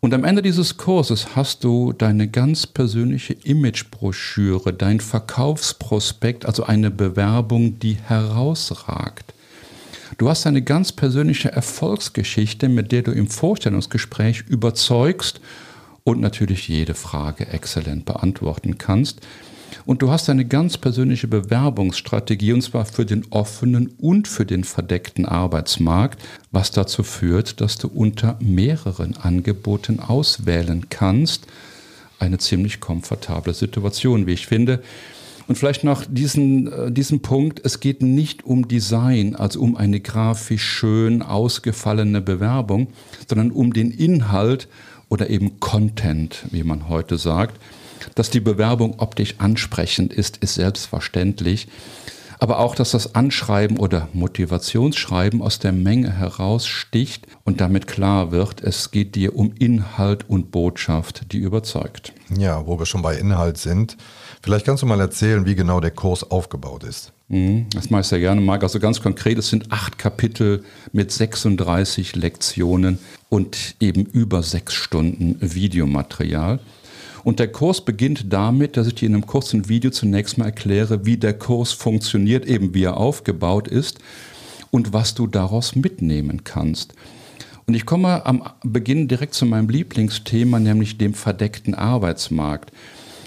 Und 0.00 0.14
am 0.14 0.24
Ende 0.24 0.40
dieses 0.40 0.78
Kurses 0.78 1.36
hast 1.36 1.62
du 1.62 1.92
deine 1.92 2.26
ganz 2.26 2.66
persönliche 2.66 3.34
Imagebroschüre, 3.34 4.72
dein 4.72 4.98
Verkaufsprospekt, 4.98 6.46
also 6.46 6.64
eine 6.64 6.90
Bewerbung, 6.90 7.78
die 7.78 7.94
herausragt. 7.94 9.34
Du 10.16 10.30
hast 10.30 10.46
eine 10.46 10.62
ganz 10.62 10.92
persönliche 10.92 11.52
Erfolgsgeschichte, 11.52 12.70
mit 12.70 12.92
der 12.92 13.02
du 13.02 13.12
im 13.12 13.28
Vorstellungsgespräch 13.28 14.44
überzeugst 14.48 15.40
und 16.02 16.20
natürlich 16.20 16.66
jede 16.68 16.94
Frage 16.94 17.46
exzellent 17.48 18.06
beantworten 18.06 18.78
kannst. 18.78 19.20
Und 19.86 20.02
du 20.02 20.10
hast 20.10 20.28
eine 20.30 20.44
ganz 20.44 20.78
persönliche 20.78 21.28
Bewerbungsstrategie, 21.28 22.52
und 22.52 22.62
zwar 22.62 22.84
für 22.84 23.04
den 23.04 23.26
offenen 23.30 23.88
und 23.98 24.28
für 24.28 24.46
den 24.46 24.64
verdeckten 24.64 25.26
Arbeitsmarkt, 25.26 26.22
was 26.52 26.70
dazu 26.70 27.02
führt, 27.02 27.60
dass 27.60 27.78
du 27.78 27.88
unter 27.88 28.38
mehreren 28.40 29.16
Angeboten 29.16 30.00
auswählen 30.00 30.86
kannst. 30.90 31.46
Eine 32.18 32.38
ziemlich 32.38 32.80
komfortable 32.80 33.54
Situation, 33.54 34.26
wie 34.26 34.32
ich 34.32 34.46
finde. 34.46 34.82
Und 35.50 35.56
vielleicht 35.56 35.82
noch 35.82 36.04
diesen, 36.08 36.70
äh, 36.70 36.92
diesen 36.92 37.22
Punkt, 37.22 37.60
es 37.64 37.80
geht 37.80 38.02
nicht 38.02 38.44
um 38.44 38.68
Design, 38.68 39.34
also 39.34 39.60
um 39.60 39.76
eine 39.76 39.98
grafisch 39.98 40.62
schön 40.62 41.22
ausgefallene 41.22 42.20
Bewerbung, 42.20 42.86
sondern 43.26 43.50
um 43.50 43.72
den 43.72 43.90
Inhalt 43.90 44.68
oder 45.10 45.28
eben 45.28 45.60
Content, 45.60 46.44
wie 46.50 46.64
man 46.64 46.88
heute 46.88 47.18
sagt. 47.18 47.60
Dass 48.14 48.30
die 48.30 48.40
Bewerbung 48.40 48.98
optisch 48.98 49.34
ansprechend 49.38 50.14
ist, 50.14 50.38
ist 50.38 50.54
selbstverständlich. 50.54 51.68
aber 52.40 52.58
auch, 52.58 52.74
dass 52.74 52.92
das 52.92 53.14
Anschreiben 53.14 53.76
oder 53.78 54.08
Motivationsschreiben 54.14 55.42
aus 55.42 55.58
der 55.58 55.72
Menge 55.72 56.10
heraussticht 56.10 57.26
und 57.44 57.60
damit 57.60 57.86
klar 57.86 58.32
wird, 58.32 58.62
es 58.62 58.90
geht 58.90 59.14
dir 59.14 59.36
um 59.36 59.52
Inhalt 59.58 60.24
und 60.28 60.50
Botschaft, 60.50 61.32
die 61.32 61.38
überzeugt. 61.38 62.14
Ja, 62.34 62.66
wo 62.66 62.78
wir 62.78 62.86
schon 62.86 63.02
bei 63.02 63.16
Inhalt 63.16 63.58
sind, 63.58 63.98
vielleicht 64.42 64.64
kannst 64.64 64.82
du 64.82 64.86
mal 64.86 65.00
erzählen, 65.00 65.44
wie 65.44 65.54
genau 65.54 65.80
der 65.80 65.90
Kurs 65.90 66.30
aufgebaut 66.30 66.82
ist. 66.82 67.12
Mhm, 67.30 67.66
das 67.72 67.90
mache 67.90 68.00
ich 68.00 68.08
sehr 68.08 68.18
gerne, 68.18 68.40
Marc. 68.40 68.64
Also 68.64 68.80
ganz 68.80 69.00
konkret, 69.00 69.38
es 69.38 69.48
sind 69.50 69.70
acht 69.70 69.98
Kapitel 69.98 70.64
mit 70.92 71.12
36 71.12 72.16
Lektionen 72.16 72.98
und 73.28 73.76
eben 73.78 74.04
über 74.04 74.42
sechs 74.42 74.74
Stunden 74.74 75.36
Videomaterial. 75.40 76.58
Und 77.22 77.38
der 77.38 77.46
Kurs 77.52 77.84
beginnt 77.84 78.32
damit, 78.32 78.76
dass 78.76 78.88
ich 78.88 78.96
dir 78.96 79.06
in 79.06 79.14
einem 79.14 79.26
kurzen 79.26 79.68
Video 79.68 79.92
zunächst 79.92 80.38
mal 80.38 80.46
erkläre, 80.46 81.06
wie 81.06 81.18
der 81.18 81.34
Kurs 81.34 81.72
funktioniert, 81.72 82.46
eben 82.46 82.74
wie 82.74 82.82
er 82.82 82.96
aufgebaut 82.96 83.68
ist 83.68 84.00
und 84.72 84.92
was 84.92 85.14
du 85.14 85.28
daraus 85.28 85.76
mitnehmen 85.76 86.42
kannst. 86.42 86.94
Und 87.66 87.74
ich 87.74 87.86
komme 87.86 88.26
am 88.26 88.42
Beginn 88.64 89.06
direkt 89.06 89.34
zu 89.34 89.46
meinem 89.46 89.68
Lieblingsthema, 89.68 90.58
nämlich 90.58 90.98
dem 90.98 91.14
verdeckten 91.14 91.76
Arbeitsmarkt. 91.76 92.72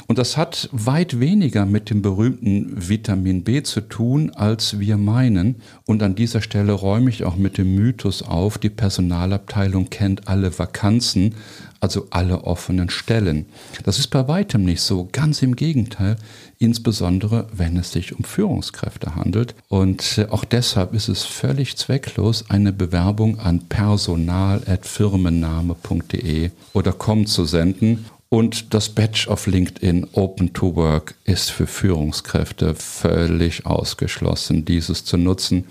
Und 0.08 0.18
das 0.18 0.38
hat 0.38 0.70
weit 0.72 1.20
weniger 1.20 1.66
mit 1.66 1.90
dem 1.90 2.02
berühmten 2.02 2.90
Vitamin 2.90 3.44
B 3.44 3.64
zu 3.64 3.82
tun, 3.82 4.32
als 4.32 4.80
wir 4.80 4.98
meinen. 4.98 5.56
Und 5.86 6.04
an 6.04 6.16
dieser 6.16 6.42
Stelle 6.42 6.74
räume 6.74 7.10
ich 7.10 7.24
auch 7.24 7.36
mit 7.36 7.58
dem 7.58 7.76
Mythos 7.76 8.22
auf, 8.22 8.58
die 8.58 8.70
Personalabteilung 8.70 9.90
kennt 9.90 10.28
alle 10.28 10.58
Vakanzen, 10.58 11.36
also 11.84 12.08
alle 12.12 12.46
offenen 12.46 12.90
Stellen. 12.90 13.46
Das 13.84 14.00
ist 14.00 14.08
bei 14.08 14.30
weitem 14.30 14.64
nicht 14.64 14.82
so, 14.82 15.10
ganz 15.12 15.42
im 15.42 15.58
Gegenteil, 15.58 16.16
insbesondere 16.58 17.48
wenn 17.54 17.76
es 17.76 17.92
sich 17.92 18.18
um 18.18 18.24
Führungskräfte 18.24 19.16
handelt. 19.16 19.54
Und 19.68 20.18
äh, 20.18 20.28
auch 20.30 20.46
deshalb 20.46 20.94
ist 20.94 21.10
es 21.10 21.24
völlig 21.24 21.76
zwecklos, 21.76 22.50
eine 22.50 22.72
Bewerbung 22.72 23.38
an 23.40 23.68
personal.firmenname.de 23.68 26.52
oder 26.74 26.94
com 26.94 27.26
zu 27.26 27.44
senden 27.44 28.06
und 28.34 28.74
das 28.74 28.90
Badge 28.90 29.28
of 29.30 29.46
LinkedIn 29.46 30.08
Open 30.14 30.54
to 30.54 30.76
Work 30.76 31.14
ist 31.24 31.52
für 31.52 31.68
Führungskräfte 31.68 32.74
völlig 32.74 33.68
ausgeschlossen, 33.68 34.66
dieses 34.66 35.06
zu 35.06 35.18
nutzen. 35.18 35.66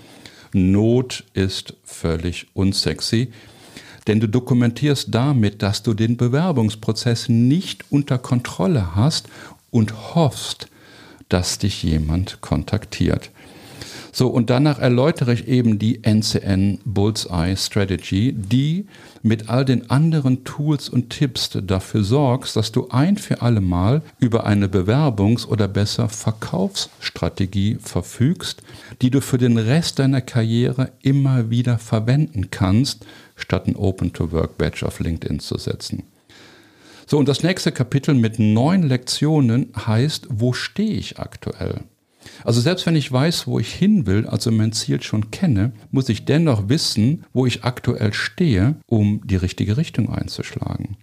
Not 0.53 1.25
ist 1.33 1.73
völlig 1.83 2.47
unsexy, 2.53 3.33
denn 4.07 4.21
du 4.21 4.29
dokumentierst 4.29 5.13
damit, 5.13 5.61
dass 5.61 5.83
du 5.83 5.93
den 5.93 6.15
Bewerbungsprozess 6.15 7.27
nicht 7.27 7.83
unter 7.91 8.17
Kontrolle 8.17 8.95
hast 8.95 9.27
und 9.69 10.15
hoffst, 10.15 10.69
dass 11.27 11.57
dich 11.57 11.83
jemand 11.83 12.39
kontaktiert. 12.39 13.29
So, 14.15 14.27
und 14.27 14.51
danach 14.51 14.77
erläutere 14.77 15.33
ich 15.33 15.47
eben 15.47 15.79
die 15.79 16.03
NCN 16.03 16.77
Bullseye 16.85 17.57
Strategy, 17.57 18.31
die 18.31 18.85
mit 19.23 19.49
all 19.49 19.65
den 19.65 19.89
anderen 19.89 20.43
Tools 20.43 20.87
und 20.87 21.09
Tipps 21.09 21.49
dafür 21.63 22.03
sorgst, 22.03 22.55
dass 22.55 22.71
du 22.71 22.89
ein 22.89 23.17
für 23.17 23.41
alle 23.41 23.59
Mal 23.59 24.03
über 24.19 24.45
eine 24.45 24.67
Bewerbungs- 24.67 25.47
oder 25.47 25.67
besser 25.67 26.09
Verkaufsstrategie 26.09 27.79
verfügst, 27.81 28.61
die 29.01 29.09
du 29.09 29.19
für 29.19 29.39
den 29.39 29.57
Rest 29.57 29.97
deiner 29.97 30.21
Karriere 30.21 30.91
immer 31.01 31.49
wieder 31.49 31.79
verwenden 31.79 32.51
kannst, 32.51 33.07
statt 33.35 33.65
ein 33.65 33.75
Open-to-Work-Badge 33.75 34.85
auf 34.85 34.99
LinkedIn 34.99 35.39
zu 35.39 35.57
setzen. 35.57 36.03
So, 37.07 37.17
und 37.17 37.27
das 37.27 37.41
nächste 37.41 37.71
Kapitel 37.71 38.13
mit 38.13 38.37
neun 38.37 38.83
Lektionen 38.83 39.73
heißt, 39.75 40.27
wo 40.29 40.53
stehe 40.53 40.93
ich 40.97 41.17
aktuell? 41.17 41.81
Also 42.43 42.61
selbst 42.61 42.85
wenn 42.85 42.95
ich 42.95 43.11
weiß, 43.11 43.47
wo 43.47 43.59
ich 43.59 43.73
hin 43.73 44.05
will, 44.05 44.27
also 44.27 44.51
mein 44.51 44.71
Ziel 44.71 45.01
schon 45.01 45.31
kenne, 45.31 45.71
muss 45.91 46.09
ich 46.09 46.25
dennoch 46.25 46.69
wissen, 46.69 47.25
wo 47.33 47.45
ich 47.45 47.63
aktuell 47.63 48.13
stehe, 48.13 48.75
um 48.87 49.21
die 49.25 49.35
richtige 49.35 49.77
Richtung 49.77 50.13
einzuschlagen. 50.13 50.97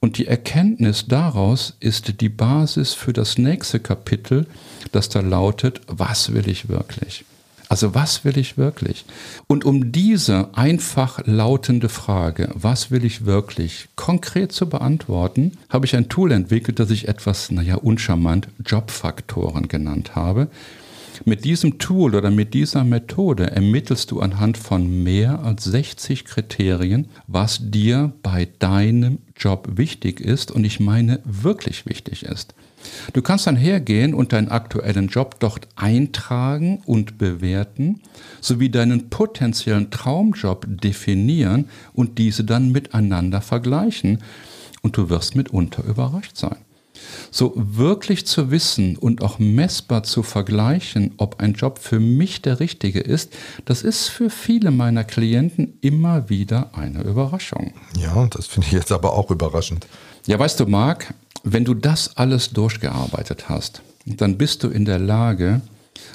Und 0.00 0.16
die 0.16 0.26
Erkenntnis 0.26 1.06
daraus 1.08 1.76
ist 1.80 2.20
die 2.22 2.30
Basis 2.30 2.94
für 2.94 3.12
das 3.12 3.36
nächste 3.36 3.80
Kapitel, 3.80 4.46
das 4.92 5.10
da 5.10 5.20
lautet, 5.20 5.82
was 5.86 6.32
will 6.32 6.48
ich 6.48 6.68
wirklich? 6.68 7.24
Also 7.70 7.94
was 7.94 8.24
will 8.24 8.36
ich 8.36 8.58
wirklich? 8.58 9.04
Und 9.46 9.64
um 9.64 9.92
diese 9.92 10.48
einfach 10.56 11.20
lautende 11.24 11.88
Frage, 11.88 12.50
was 12.54 12.90
will 12.90 13.04
ich 13.04 13.26
wirklich, 13.26 13.86
konkret 13.94 14.50
zu 14.50 14.68
beantworten, 14.68 15.52
habe 15.68 15.86
ich 15.86 15.94
ein 15.94 16.08
Tool 16.08 16.32
entwickelt, 16.32 16.80
das 16.80 16.90
ich 16.90 17.06
etwas, 17.06 17.52
naja, 17.52 17.76
uncharmant 17.76 18.48
Jobfaktoren 18.66 19.68
genannt 19.68 20.16
habe. 20.16 20.48
Mit 21.24 21.44
diesem 21.44 21.78
Tool 21.78 22.16
oder 22.16 22.32
mit 22.32 22.54
dieser 22.54 22.82
Methode 22.82 23.52
ermittelst 23.52 24.10
du 24.10 24.18
anhand 24.18 24.58
von 24.58 25.04
mehr 25.04 25.38
als 25.44 25.62
60 25.62 26.24
Kriterien, 26.24 27.06
was 27.28 27.60
dir 27.70 28.12
bei 28.24 28.48
deinem 28.58 29.18
Job 29.36 29.68
wichtig 29.76 30.20
ist 30.20 30.50
und 30.50 30.64
ich 30.64 30.80
meine 30.80 31.20
wirklich 31.24 31.86
wichtig 31.86 32.24
ist. 32.24 32.52
Du 33.12 33.22
kannst 33.22 33.46
dann 33.46 33.56
hergehen 33.56 34.14
und 34.14 34.32
deinen 34.32 34.48
aktuellen 34.48 35.08
Job 35.08 35.36
dort 35.40 35.68
eintragen 35.76 36.82
und 36.86 37.18
bewerten, 37.18 38.00
sowie 38.40 38.70
deinen 38.70 39.10
potenziellen 39.10 39.90
Traumjob 39.90 40.66
definieren 40.68 41.68
und 41.92 42.18
diese 42.18 42.44
dann 42.44 42.72
miteinander 42.72 43.40
vergleichen. 43.40 44.22
Und 44.82 44.96
du 44.96 45.10
wirst 45.10 45.36
mitunter 45.36 45.84
überrascht 45.84 46.36
sein. 46.36 46.56
So 47.30 47.52
wirklich 47.56 48.26
zu 48.26 48.50
wissen 48.50 48.96
und 48.96 49.22
auch 49.22 49.38
messbar 49.38 50.02
zu 50.02 50.22
vergleichen, 50.22 51.14
ob 51.16 51.40
ein 51.40 51.54
Job 51.54 51.78
für 51.78 52.00
mich 52.00 52.42
der 52.42 52.60
richtige 52.60 53.00
ist, 53.00 53.32
das 53.64 53.82
ist 53.82 54.08
für 54.08 54.30
viele 54.30 54.70
meiner 54.70 55.04
Klienten 55.04 55.78
immer 55.80 56.28
wieder 56.28 56.70
eine 56.74 57.02
Überraschung. 57.02 57.72
Ja, 57.96 58.26
das 58.26 58.46
finde 58.46 58.66
ich 58.66 58.72
jetzt 58.72 58.92
aber 58.92 59.14
auch 59.14 59.30
überraschend. 59.30 59.86
Ja, 60.26 60.38
weißt 60.38 60.60
du, 60.60 60.66
Marc, 60.66 61.14
wenn 61.42 61.64
du 61.64 61.74
das 61.74 62.16
alles 62.16 62.50
durchgearbeitet 62.50 63.48
hast, 63.48 63.82
dann 64.06 64.38
bist 64.38 64.62
du 64.62 64.68
in 64.68 64.84
der 64.84 64.98
Lage, 64.98 65.60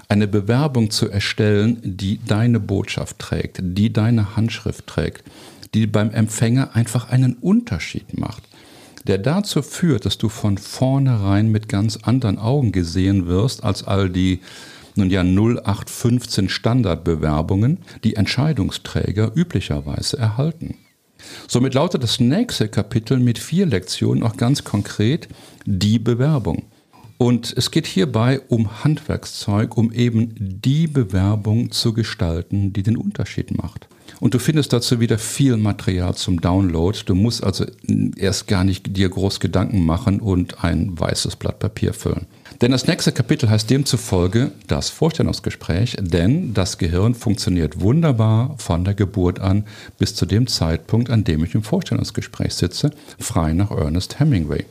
eine 0.07 0.27
Bewerbung 0.27 0.91
zu 0.91 1.09
erstellen, 1.09 1.79
die 1.83 2.19
deine 2.25 2.59
Botschaft 2.59 3.19
trägt, 3.19 3.59
die 3.61 3.91
deine 3.91 4.35
Handschrift 4.35 4.87
trägt, 4.87 5.23
die 5.73 5.87
beim 5.87 6.11
Empfänger 6.11 6.75
einfach 6.75 7.09
einen 7.09 7.35
Unterschied 7.35 8.17
macht, 8.17 8.43
der 9.05 9.17
dazu 9.17 9.61
führt, 9.61 10.05
dass 10.05 10.17
du 10.17 10.29
von 10.29 10.57
vornherein 10.57 11.49
mit 11.49 11.69
ganz 11.69 11.97
anderen 11.97 12.39
Augen 12.39 12.71
gesehen 12.71 13.27
wirst 13.27 13.63
als 13.63 13.83
all 13.83 14.09
die 14.09 14.41
nun 14.97 15.09
ja 15.09 15.23
0815 15.23 16.47
Standardbewerbungen, 16.47 17.79
die 18.05 18.15
Entscheidungsträger 18.15 19.31
üblicherweise 19.35 20.17
erhalten. 20.17 20.75
Somit 21.47 21.73
lautet 21.73 22.03
das 22.03 22.19
nächste 22.19 22.67
Kapitel 22.67 23.19
mit 23.19 23.39
vier 23.39 23.65
Lektionen 23.65 24.23
auch 24.23 24.37
ganz 24.37 24.63
konkret 24.63 25.27
die 25.65 25.99
Bewerbung. 25.99 26.63
Und 27.17 27.53
es 27.55 27.71
geht 27.71 27.87
hierbei 27.87 28.41
um 28.49 28.83
Handwerkszeug, 28.83 29.77
um 29.77 29.91
eben 29.93 30.35
die 30.37 30.87
Bewerbung 30.87 31.71
zu 31.71 31.93
gestalten, 31.93 32.73
die 32.73 32.83
den 32.83 32.97
Unterschied 32.97 33.57
macht. 33.57 33.87
Und 34.19 34.33
du 34.33 34.39
findest 34.39 34.73
dazu 34.73 34.99
wieder 34.99 35.17
viel 35.17 35.57
Material 35.57 36.15
zum 36.15 36.41
Download. 36.41 36.97
Du 37.05 37.15
musst 37.15 37.43
also 37.43 37.65
erst 38.15 38.47
gar 38.47 38.63
nicht 38.63 38.95
dir 38.95 39.09
groß 39.09 39.39
Gedanken 39.39 39.85
machen 39.85 40.19
und 40.19 40.63
ein 40.63 40.99
weißes 40.99 41.35
Blatt 41.35 41.59
Papier 41.59 41.93
füllen. 41.93 42.25
Denn 42.61 42.71
das 42.71 42.87
nächste 42.87 43.11
Kapitel 43.11 43.49
heißt 43.49 43.69
demzufolge 43.69 44.51
das 44.67 44.89
Vorstellungsgespräch, 44.89 45.97
denn 45.99 46.53
das 46.53 46.77
Gehirn 46.77 47.13
funktioniert 47.13 47.81
wunderbar 47.81 48.55
von 48.57 48.85
der 48.85 48.93
Geburt 48.93 49.39
an 49.39 49.65
bis 49.97 50.15
zu 50.15 50.25
dem 50.25 50.47
Zeitpunkt, 50.47 51.09
an 51.09 51.23
dem 51.23 51.43
ich 51.43 51.53
im 51.53 51.63
Vorstellungsgespräch 51.63 52.53
sitze, 52.53 52.91
frei 53.19 53.53
nach 53.53 53.71
Ernest 53.71 54.19
Hemingway. 54.19 54.65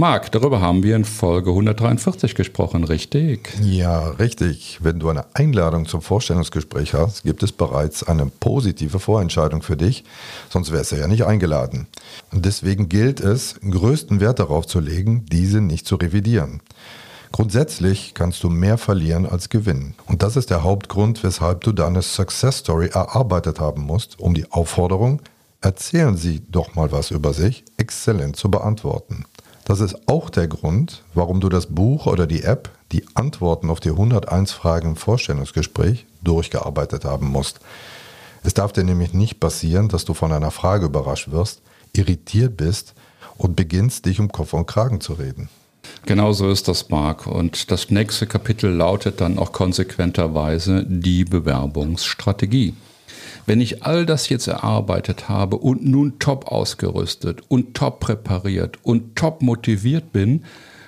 Marc, 0.00 0.32
darüber 0.32 0.62
haben 0.62 0.82
wir 0.82 0.96
in 0.96 1.04
Folge 1.04 1.50
143 1.50 2.34
gesprochen, 2.34 2.84
richtig? 2.84 3.52
Ja, 3.60 4.08
richtig. 4.08 4.78
Wenn 4.80 4.98
du 4.98 5.10
eine 5.10 5.26
Einladung 5.34 5.84
zum 5.84 6.00
Vorstellungsgespräch 6.00 6.94
hast, 6.94 7.22
gibt 7.22 7.42
es 7.42 7.52
bereits 7.52 8.02
eine 8.02 8.24
positive 8.24 8.98
Vorentscheidung 8.98 9.60
für 9.60 9.76
dich, 9.76 10.04
sonst 10.48 10.72
wärst 10.72 10.92
du 10.92 10.96
ja 10.96 11.06
nicht 11.06 11.26
eingeladen. 11.26 11.86
Und 12.32 12.46
deswegen 12.46 12.88
gilt 12.88 13.20
es, 13.20 13.56
größten 13.60 14.20
Wert 14.20 14.38
darauf 14.38 14.66
zu 14.66 14.80
legen, 14.80 15.26
diese 15.30 15.60
nicht 15.60 15.86
zu 15.86 15.96
revidieren. 15.96 16.62
Grundsätzlich 17.30 18.14
kannst 18.14 18.42
du 18.42 18.48
mehr 18.48 18.78
verlieren 18.78 19.26
als 19.26 19.50
gewinnen. 19.50 19.92
Und 20.06 20.22
das 20.22 20.34
ist 20.34 20.48
der 20.48 20.64
Hauptgrund, 20.64 21.22
weshalb 21.22 21.60
du 21.60 21.72
deine 21.72 22.00
Success 22.00 22.60
Story 22.60 22.88
erarbeitet 22.90 23.60
haben 23.60 23.82
musst, 23.82 24.18
um 24.18 24.32
die 24.32 24.50
Aufforderung, 24.50 25.20
erzählen 25.60 26.16
Sie 26.16 26.40
doch 26.48 26.74
mal 26.74 26.90
was 26.90 27.10
über 27.10 27.34
sich, 27.34 27.64
exzellent 27.76 28.36
zu 28.36 28.50
beantworten. 28.50 29.26
Das 29.70 29.78
ist 29.78 30.08
auch 30.08 30.30
der 30.30 30.48
Grund, 30.48 31.04
warum 31.14 31.40
du 31.40 31.48
das 31.48 31.66
Buch 31.66 32.06
oder 32.06 32.26
die 32.26 32.42
App, 32.42 32.70
die 32.90 33.04
Antworten 33.14 33.70
auf 33.70 33.78
die 33.78 33.90
101 33.90 34.50
Fragen 34.50 34.88
im 34.88 34.96
Vorstellungsgespräch, 34.96 36.06
durchgearbeitet 36.24 37.04
haben 37.04 37.30
musst. 37.30 37.60
Es 38.42 38.52
darf 38.52 38.72
dir 38.72 38.82
nämlich 38.82 39.14
nicht 39.14 39.38
passieren, 39.38 39.88
dass 39.88 40.04
du 40.04 40.12
von 40.12 40.32
einer 40.32 40.50
Frage 40.50 40.86
überrascht 40.86 41.30
wirst, 41.30 41.62
irritiert 41.92 42.56
bist 42.56 42.94
und 43.38 43.54
beginnst, 43.54 44.06
dich 44.06 44.18
um 44.18 44.32
Kopf 44.32 44.54
und 44.54 44.66
Kragen 44.66 45.00
zu 45.00 45.12
reden. 45.12 45.48
Genau 46.04 46.32
so 46.32 46.50
ist 46.50 46.66
das, 46.66 46.88
Marc. 46.88 47.28
Und 47.28 47.70
das 47.70 47.90
nächste 47.90 48.26
Kapitel 48.26 48.72
lautet 48.72 49.20
dann 49.20 49.38
auch 49.38 49.52
konsequenterweise 49.52 50.84
die 50.84 51.24
Bewerbungsstrategie. 51.24 52.74
Wenn 53.50 53.60
ich 53.60 53.82
all 53.82 54.06
das 54.06 54.28
jetzt 54.28 54.46
erarbeitet 54.46 55.28
habe 55.28 55.56
und 55.56 55.84
nun 55.84 56.20
top 56.20 56.52
ausgerüstet 56.52 57.42
und 57.48 57.74
top 57.74 57.98
präpariert 57.98 58.78
und 58.84 59.16
top 59.16 59.42
motiviert 59.42 60.12
bin, 60.12 60.44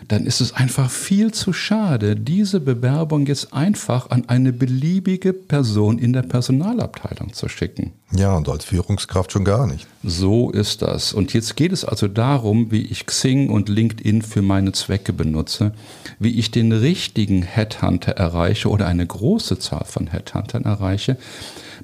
dann 0.07 0.27
ist 0.27 0.41
es 0.41 0.53
einfach 0.55 0.89
viel 0.89 1.33
zu 1.33 1.53
schade, 1.53 2.15
diese 2.15 2.61
Bewerbung 2.61 3.27
jetzt 3.27 3.53
einfach 3.53 4.11
an 4.11 4.29
eine 4.29 4.53
beliebige 4.53 5.33
Person 5.33 5.99
in 5.99 6.13
der 6.13 6.23
Personalabteilung 6.23 7.33
zu 7.33 7.49
schicken. 7.49 7.95
Ja, 8.15 8.37
und 8.37 8.49
als 8.49 8.65
Führungskraft 8.65 9.33
schon 9.33 9.45
gar 9.45 9.67
nicht. 9.67 9.89
So 10.05 10.51
ist 10.51 10.83
das. 10.83 11.13
Und 11.13 11.33
jetzt 11.35 11.57
geht 11.57 11.73
es 11.73 11.85
also 11.85 12.07
darum, 12.07 12.71
wie 12.71 12.83
ich 12.83 13.07
Xing 13.07 13.51
und 13.51 13.69
LinkedIn 13.71 14.23
für 14.23 14.43
meine 14.43 14.71
Zwecke 14.71 15.13
benutze, 15.13 15.73
wie 16.21 16.39
ich 16.39 16.53
den 16.53 16.71
richtigen 16.71 17.43
Headhunter 17.43 18.13
erreiche 18.13 18.69
oder 18.69 18.87
eine 18.87 19.05
große 19.05 19.59
Zahl 19.59 19.85
von 19.85 20.07
Headhuntern 20.07 20.63
erreiche, 20.63 21.17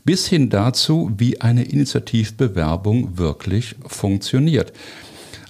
bis 0.05 0.27
hin 0.27 0.51
dazu, 0.51 1.11
wie 1.17 1.41
eine 1.41 1.65
Initiativbewerbung 1.65 3.19
wirklich 3.19 3.77
funktioniert 3.87 4.73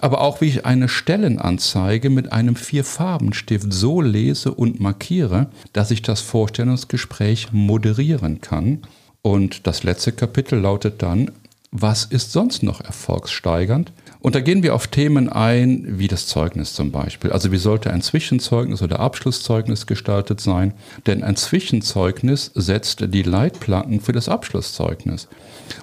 aber 0.01 0.21
auch 0.21 0.41
wie 0.41 0.45
ich 0.45 0.65
eine 0.65 0.87
Stellenanzeige 0.87 2.09
mit 2.09 2.31
einem 2.31 2.55
Vierfarbenstift 2.55 3.71
so 3.71 4.01
lese 4.01 4.53
und 4.53 4.79
markiere, 4.79 5.47
dass 5.73 5.91
ich 5.91 6.01
das 6.01 6.21
Vorstellungsgespräch 6.21 7.51
moderieren 7.51 8.41
kann. 8.41 8.81
Und 9.21 9.67
das 9.67 9.83
letzte 9.83 10.13
Kapitel 10.13 10.59
lautet 10.59 11.01
dann, 11.01 11.31
was 11.71 12.05
ist 12.05 12.31
sonst 12.31 12.63
noch 12.63 12.81
erfolgssteigernd? 12.81 13.91
Und 14.21 14.35
da 14.35 14.41
gehen 14.41 14.63
wir 14.63 14.75
auf 14.75 14.87
Themen 14.87 15.29
ein, 15.29 15.97
wie 15.97 16.09
das 16.09 16.27
Zeugnis 16.27 16.73
zum 16.73 16.91
Beispiel. 16.91 17.31
Also 17.31 17.53
wie 17.53 17.57
sollte 17.57 17.91
ein 17.91 18.01
Zwischenzeugnis 18.01 18.81
oder 18.81 18.99
Abschlusszeugnis 18.99 19.87
gestaltet 19.87 20.41
sein? 20.41 20.73
Denn 21.07 21.23
ein 21.23 21.37
Zwischenzeugnis 21.37 22.51
setzt 22.53 23.13
die 23.13 23.23
Leitplanken 23.23 24.01
für 24.01 24.11
das 24.11 24.27
Abschlusszeugnis. 24.27 25.29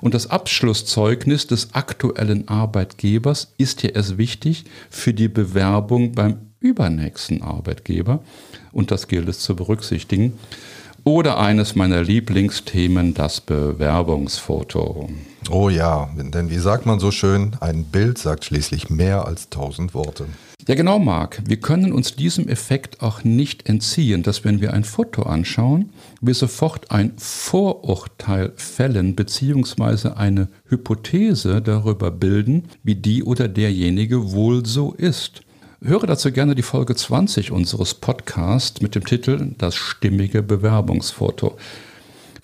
Und 0.02 0.12
das 0.12 0.28
Abschlusszeugnis 0.28 1.46
des 1.46 1.74
aktuellen 1.74 2.46
Arbeitgebers 2.48 3.54
ist 3.56 3.82
ja 3.82 3.90
erst 3.90 4.18
wichtig 4.18 4.64
für 4.90 5.14
die 5.14 5.28
Bewerbung 5.28 6.12
beim 6.12 6.36
übernächsten 6.60 7.40
Arbeitgeber. 7.40 8.20
Und 8.70 8.90
das 8.90 9.08
gilt 9.08 9.28
es 9.28 9.40
zu 9.40 9.56
berücksichtigen. 9.56 10.34
Oder 11.04 11.38
eines 11.38 11.74
meiner 11.74 12.02
Lieblingsthemen, 12.02 13.14
das 13.14 13.40
Bewerbungsfoto. 13.40 15.08
Oh 15.50 15.68
ja, 15.68 16.08
denn 16.16 16.50
wie 16.50 16.58
sagt 16.58 16.86
man 16.86 16.98
so 16.98 17.10
schön, 17.10 17.56
ein 17.60 17.84
Bild 17.84 18.18
sagt 18.18 18.44
schließlich 18.44 18.90
mehr 18.90 19.26
als 19.26 19.48
tausend 19.48 19.94
Worte. 19.94 20.26
Ja, 20.68 20.74
genau, 20.74 20.98
Marc. 20.98 21.42
Wir 21.46 21.58
können 21.58 21.92
uns 21.92 22.16
diesem 22.16 22.48
Effekt 22.48 23.00
auch 23.00 23.22
nicht 23.22 23.68
entziehen, 23.68 24.24
dass 24.24 24.44
wenn 24.44 24.60
wir 24.60 24.72
ein 24.72 24.82
Foto 24.82 25.22
anschauen, 25.22 25.90
wir 26.20 26.34
sofort 26.34 26.90
ein 26.90 27.12
Vorurteil 27.18 28.52
fällen 28.56 29.14
bzw. 29.14 30.08
eine 30.16 30.48
Hypothese 30.68 31.62
darüber 31.62 32.10
bilden, 32.10 32.64
wie 32.82 32.96
die 32.96 33.22
oder 33.22 33.46
derjenige 33.46 34.32
wohl 34.32 34.66
so 34.66 34.92
ist. 34.92 35.42
Höre 35.84 36.06
dazu 36.08 36.32
gerne 36.32 36.56
die 36.56 36.62
Folge 36.62 36.96
20 36.96 37.52
unseres 37.52 37.94
Podcasts 37.94 38.80
mit 38.80 38.96
dem 38.96 39.04
Titel 39.04 39.54
Das 39.58 39.76
stimmige 39.76 40.42
Bewerbungsfoto. 40.42 41.56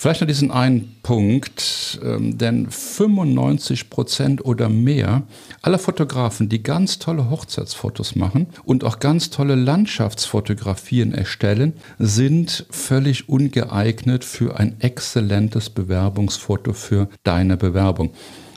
Vielleicht 0.03 0.21
noch 0.21 0.27
diesen 0.27 0.51
einen 0.51 0.97
Punkt, 1.05 2.01
ähm, 2.03 2.37
denn 2.37 2.69
95 2.69 3.89
Prozent 3.89 4.45
oder 4.45 4.69
mehr 4.69 5.23
aller 5.63 5.79
Fotografen, 5.79 6.49
die 6.49 6.61
ganz 6.61 6.99
tolle 6.99 7.31
Hochzeitsfotos 7.31 8.17
machen 8.17 8.49
und 8.65 8.83
auch 8.83 8.99
ganz 8.99 9.31
tolle 9.31 9.55
Landschaftsfotografien 9.55 11.15
erstellen, 11.15 11.75
sind 12.01 12.67
völlig 12.71 13.29
ungeeignet 13.29 14.25
für 14.25 14.59
ein 14.59 14.81
exzellentes 14.81 15.71
Bewerbungsfoto 15.71 16.73
für 16.73 17.09
deine 17.23 17.57
Bewerbung. 17.57 18.11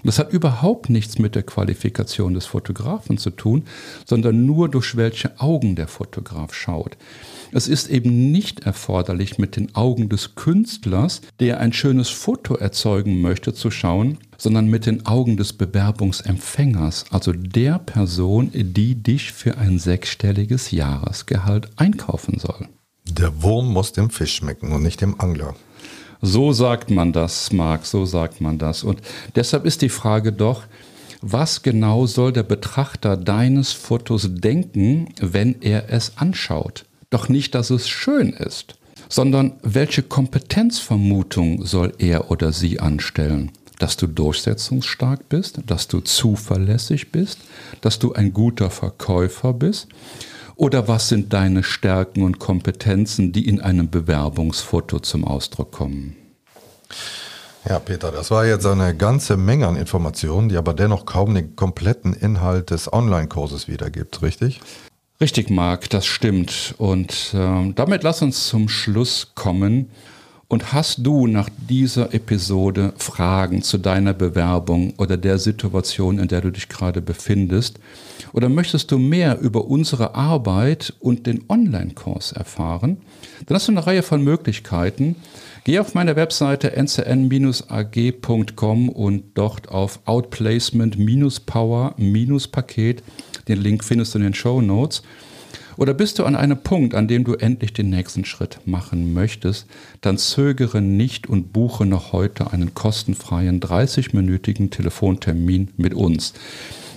Das 0.05 0.19
hat 0.19 0.31
überhaupt 0.31 0.91
nichts 0.91 1.17
mit 1.17 1.33
der 1.33 1.41
Qualifikation 1.41 2.35
des 2.35 2.45
Fotografen 2.45 3.17
zu 3.17 3.31
tun, 3.31 3.63
sondern 4.05 4.45
nur 4.45 4.69
durch 4.69 4.95
welche 4.95 5.39
Augen 5.39 5.75
der 5.75 5.87
Fotograf 5.87 6.53
schaut. 6.53 6.95
Es 7.51 7.67
ist 7.67 7.89
eben 7.89 8.31
nicht 8.31 8.67
erforderlich, 8.67 9.39
mit 9.39 9.55
den 9.55 9.73
Augen 9.73 10.07
des 10.07 10.35
Künstlers, 10.35 11.21
der 11.39 11.59
ein 11.59 11.73
schönes 11.73 12.09
Foto 12.09 12.53
erzeugen 12.53 13.19
möchte, 13.19 13.55
zu 13.55 13.71
schauen, 13.71 14.19
sondern 14.37 14.67
mit 14.67 14.85
den 14.85 15.07
Augen 15.07 15.37
des 15.37 15.53
Bewerbungsempfängers, 15.53 17.05
also 17.09 17.31
der 17.31 17.79
Person, 17.79 18.51
die 18.53 19.01
dich 19.01 19.31
für 19.31 19.57
ein 19.57 19.79
sechsstelliges 19.79 20.69
Jahresgehalt 20.69 21.69
einkaufen 21.77 22.37
soll. 22.37 22.67
Der 23.09 23.41
Wurm 23.41 23.73
muss 23.73 23.91
dem 23.91 24.11
Fisch 24.11 24.35
schmecken 24.35 24.71
und 24.71 24.83
nicht 24.83 25.01
dem 25.01 25.19
Angler. 25.19 25.55
So 26.21 26.53
sagt 26.53 26.91
man 26.91 27.13
das, 27.13 27.51
Marc, 27.51 27.85
so 27.85 28.05
sagt 28.05 28.41
man 28.41 28.57
das. 28.57 28.83
Und 28.83 29.01
deshalb 29.35 29.65
ist 29.65 29.81
die 29.81 29.89
Frage 29.89 30.31
doch, 30.31 30.63
was 31.21 31.63
genau 31.63 32.05
soll 32.05 32.31
der 32.31 32.43
Betrachter 32.43 33.17
deines 33.17 33.73
Fotos 33.73 34.27
denken, 34.29 35.09
wenn 35.19 35.61
er 35.61 35.89
es 35.89 36.17
anschaut? 36.17 36.85
Doch 37.09 37.29
nicht, 37.29 37.55
dass 37.55 37.69
es 37.69 37.87
schön 37.87 38.29
ist, 38.29 38.75
sondern 39.09 39.53
welche 39.63 40.03
Kompetenzvermutung 40.03 41.65
soll 41.65 41.93
er 41.97 42.29
oder 42.31 42.51
sie 42.51 42.79
anstellen? 42.79 43.51
Dass 43.79 43.97
du 43.97 44.07
durchsetzungsstark 44.07 45.27
bist, 45.27 45.59
dass 45.65 45.87
du 45.87 45.99
zuverlässig 45.99 47.11
bist, 47.11 47.39
dass 47.81 47.99
du 47.99 48.13
ein 48.13 48.31
guter 48.31 48.69
Verkäufer 48.69 49.53
bist 49.53 49.87
oder 50.55 50.87
was 50.87 51.09
sind 51.09 51.33
deine 51.33 51.63
Stärken 51.63 52.23
und 52.23 52.39
Kompetenzen, 52.39 53.31
die 53.31 53.47
in 53.47 53.61
einem 53.61 53.89
Bewerbungsfoto 53.89 54.99
zum 54.99 55.25
Ausdruck 55.25 55.71
kommen? 55.71 56.15
Ja, 57.67 57.79
Peter, 57.79 58.11
das 58.11 58.29
war 58.29 58.45
jetzt 58.45 58.65
eine 58.65 58.95
ganze 58.95 59.37
Menge 59.37 59.67
an 59.67 59.75
Informationen, 59.75 60.49
die 60.49 60.57
aber 60.57 60.73
dennoch 60.73 61.05
kaum 61.05 61.33
den 61.33 61.55
kompletten 61.55 62.13
Inhalt 62.13 62.69
des 62.69 62.91
Online-Kurses 62.93 63.67
wiedergibt, 63.67 64.21
richtig? 64.21 64.61
Richtig, 65.19 65.49
Marc, 65.49 65.89
das 65.89 66.05
stimmt. 66.05 66.75
Und 66.77 67.33
äh, 67.33 67.71
damit 67.73 68.03
lass 68.03 68.21
uns 68.21 68.47
zum 68.47 68.69
Schluss 68.69 69.31
kommen. 69.33 69.89
Und 70.47 70.73
hast 70.73 70.99
du 70.99 71.25
nach 71.25 71.49
dieser 71.69 72.13
Episode 72.13 72.93
Fragen 72.97 73.63
zu 73.63 73.79
deiner 73.79 74.13
Bewerbung 74.13 74.93
oder 74.97 75.17
der 75.17 75.39
Situation, 75.39 76.19
in 76.19 76.27
der 76.27 76.41
du 76.41 76.51
dich 76.51 76.69
gerade 76.69 77.01
befindest? 77.01 77.79
Oder 78.31 78.47
möchtest 78.47 78.91
du 78.91 78.99
mehr 78.99 79.39
über 79.39 79.65
unsere 79.65 80.13
Arbeit 80.13 80.93
und 80.99 81.25
den 81.25 81.45
Online-Kurs 81.49 82.33
erfahren? 82.33 82.97
Dann 83.47 83.55
hast 83.55 83.67
du 83.67 83.71
eine 83.71 83.87
Reihe 83.87 84.03
von 84.03 84.23
Möglichkeiten. 84.23 85.15
Geh 85.63 85.79
auf 85.79 85.95
meine 85.95 86.15
Webseite 86.15 86.77
ncn-ag.com 86.77 88.89
und 88.89 89.23
dort 89.33 89.69
auf 89.69 89.99
Outplacement-Power-Paket. 90.05 93.03
Den 93.47 93.61
Link 93.61 93.83
findest 93.83 94.13
du 94.13 94.19
in 94.19 94.25
den 94.25 94.35
Show 94.35 94.61
Notes. 94.61 95.01
Oder 95.77 95.93
bist 95.93 96.19
du 96.19 96.23
an 96.23 96.35
einem 96.35 96.57
Punkt, 96.57 96.95
an 96.95 97.07
dem 97.07 97.23
du 97.23 97.33
endlich 97.33 97.73
den 97.73 97.89
nächsten 97.89 98.25
Schritt 98.25 98.59
machen 98.65 99.13
möchtest, 99.13 99.67
dann 100.01 100.17
zögere 100.17 100.81
nicht 100.81 101.27
und 101.27 101.53
buche 101.53 101.85
noch 101.85 102.13
heute 102.13 102.51
einen 102.51 102.73
kostenfreien 102.73 103.59
30-minütigen 103.59 104.69
Telefontermin 104.69 105.69
mit 105.77 105.93
uns. 105.93 106.33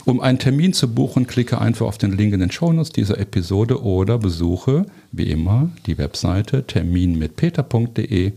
Um 0.08 0.20
einen 0.20 0.38
Termin 0.38 0.72
zu 0.72 0.88
buchen, 0.88 1.26
klicke 1.26 1.60
einfach 1.60 1.86
auf 1.86 1.98
den 1.98 2.16
Link 2.16 2.32
in 2.32 2.40
den 2.40 2.50
Shownotes 2.50 2.92
dieser 2.92 3.18
Episode 3.18 3.82
oder 3.82 4.16
besuche, 4.16 4.86
wie 5.12 5.30
immer, 5.30 5.68
die 5.84 5.98
Webseite 5.98 6.66
terminmitpeter.de 6.66 8.32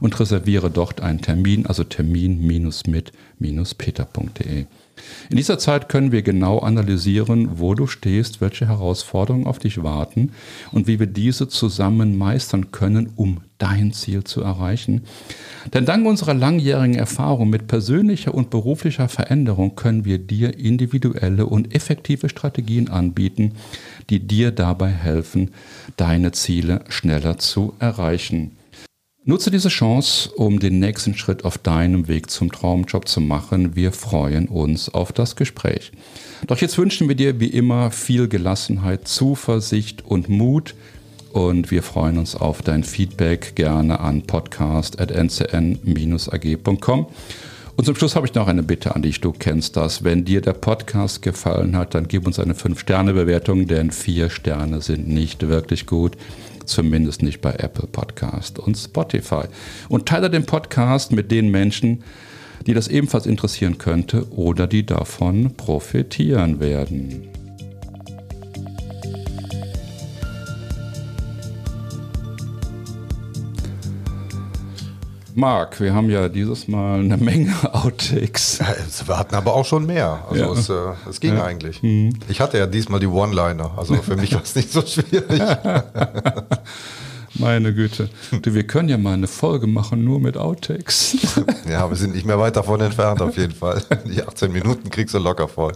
und 0.00 0.20
reserviere 0.20 0.70
dort 0.70 1.02
einen 1.02 1.20
Termin, 1.20 1.66
also 1.66 1.84
termin-mit-peter.de. 1.84 4.64
In 5.30 5.36
dieser 5.36 5.58
Zeit 5.58 5.88
können 5.88 6.12
wir 6.12 6.22
genau 6.22 6.58
analysieren, 6.58 7.58
wo 7.58 7.74
du 7.74 7.86
stehst, 7.86 8.40
welche 8.40 8.68
Herausforderungen 8.68 9.46
auf 9.46 9.58
dich 9.58 9.82
warten 9.82 10.32
und 10.72 10.86
wie 10.86 10.98
wir 10.98 11.06
diese 11.06 11.48
zusammen 11.48 12.16
meistern 12.16 12.70
können, 12.70 13.12
um 13.16 13.40
dein 13.58 13.92
Ziel 13.92 14.24
zu 14.24 14.42
erreichen. 14.42 15.02
Denn 15.72 15.84
dank 15.84 16.06
unserer 16.06 16.34
langjährigen 16.34 16.96
Erfahrung 16.96 17.48
mit 17.48 17.68
persönlicher 17.68 18.34
und 18.34 18.50
beruflicher 18.50 19.08
Veränderung 19.08 19.76
können 19.76 20.04
wir 20.04 20.18
dir 20.18 20.58
individuelle 20.58 21.46
und 21.46 21.74
effektive 21.74 22.28
Strategien 22.28 22.88
anbieten, 22.88 23.52
die 24.10 24.20
dir 24.20 24.50
dabei 24.50 24.90
helfen, 24.90 25.52
deine 25.96 26.32
Ziele 26.32 26.84
schneller 26.88 27.38
zu 27.38 27.74
erreichen. 27.78 28.56
Nutze 29.24 29.52
diese 29.52 29.68
Chance, 29.68 30.30
um 30.34 30.58
den 30.58 30.80
nächsten 30.80 31.14
Schritt 31.14 31.44
auf 31.44 31.56
deinem 31.56 32.08
Weg 32.08 32.28
zum 32.28 32.50
Traumjob 32.50 33.06
zu 33.06 33.20
machen. 33.20 33.76
Wir 33.76 33.92
freuen 33.92 34.48
uns 34.48 34.92
auf 34.92 35.12
das 35.12 35.36
Gespräch. 35.36 35.92
Doch 36.48 36.58
jetzt 36.58 36.76
wünschen 36.76 37.06
wir 37.06 37.14
dir 37.14 37.38
wie 37.38 37.46
immer 37.46 37.92
viel 37.92 38.26
Gelassenheit, 38.26 39.06
Zuversicht 39.06 40.04
und 40.04 40.28
Mut. 40.28 40.74
Und 41.32 41.70
wir 41.70 41.84
freuen 41.84 42.18
uns 42.18 42.34
auf 42.34 42.62
dein 42.62 42.82
Feedback 42.82 43.54
gerne 43.54 44.00
an 44.00 44.22
podcast.ncn-ag.com. 44.22 47.06
Und 47.74 47.86
zum 47.86 47.94
Schluss 47.94 48.16
habe 48.16 48.26
ich 48.26 48.34
noch 48.34 48.48
eine 48.48 48.64
Bitte 48.64 48.96
an 48.96 49.02
dich. 49.02 49.20
Du 49.20 49.32
kennst 49.32 49.76
das. 49.76 50.02
Wenn 50.02 50.24
dir 50.24 50.40
der 50.40 50.52
Podcast 50.52 51.22
gefallen 51.22 51.76
hat, 51.76 51.94
dann 51.94 52.08
gib 52.08 52.26
uns 52.26 52.40
eine 52.40 52.54
5-Sterne-Bewertung, 52.54 53.68
denn 53.68 53.92
4 53.92 54.30
Sterne 54.30 54.80
sind 54.80 55.06
nicht 55.08 55.46
wirklich 55.48 55.86
gut. 55.86 56.16
Zumindest 56.64 57.22
nicht 57.22 57.40
bei 57.40 57.52
Apple 57.52 57.88
Podcast 57.88 58.58
und 58.58 58.76
Spotify. 58.76 59.44
Und 59.88 60.06
teile 60.06 60.30
den 60.30 60.46
Podcast 60.46 61.12
mit 61.12 61.30
den 61.30 61.50
Menschen, 61.50 62.02
die 62.66 62.74
das 62.74 62.88
ebenfalls 62.88 63.26
interessieren 63.26 63.78
könnte 63.78 64.30
oder 64.32 64.66
die 64.66 64.86
davon 64.86 65.54
profitieren 65.56 66.60
werden. 66.60 67.31
Marc, 75.34 75.80
wir 75.80 75.94
haben 75.94 76.10
ja 76.10 76.28
dieses 76.28 76.68
Mal 76.68 77.00
eine 77.00 77.16
Menge 77.16 77.52
Outtakes. 77.72 78.60
wir 79.06 79.18
hatten 79.18 79.34
aber 79.34 79.54
auch 79.54 79.64
schon 79.64 79.86
mehr. 79.86 80.24
Also 80.28 80.44
ja. 80.44 80.52
es, 80.52 80.68
äh, 80.68 81.08
es, 81.10 81.20
ging 81.20 81.36
ja. 81.36 81.44
eigentlich. 81.44 81.82
Mhm. 81.82 82.14
Ich 82.28 82.40
hatte 82.40 82.58
ja 82.58 82.66
diesmal 82.66 83.00
die 83.00 83.06
One-Liner. 83.06 83.72
Also 83.76 83.94
für 83.96 84.16
mich 84.16 84.34
war 84.34 84.42
es 84.42 84.54
nicht 84.54 84.72
so 84.72 84.82
schwierig. 84.82 85.40
Meine 87.34 87.72
Güte. 87.72 88.10
Du, 88.42 88.52
wir 88.52 88.66
können 88.66 88.90
ja 88.90 88.98
mal 88.98 89.14
eine 89.14 89.26
Folge 89.26 89.66
machen, 89.66 90.04
nur 90.04 90.20
mit 90.20 90.36
Outtakes. 90.36 91.16
Ja, 91.68 91.88
wir 91.88 91.96
sind 91.96 92.14
nicht 92.14 92.26
mehr 92.26 92.38
weit 92.38 92.56
davon 92.56 92.80
entfernt, 92.80 93.22
auf 93.22 93.38
jeden 93.38 93.54
Fall. 93.54 93.82
Die 94.04 94.22
18 94.22 94.52
Minuten 94.52 94.90
kriegst 94.90 95.14
du 95.14 95.18
locker 95.18 95.48
voll. 95.48 95.72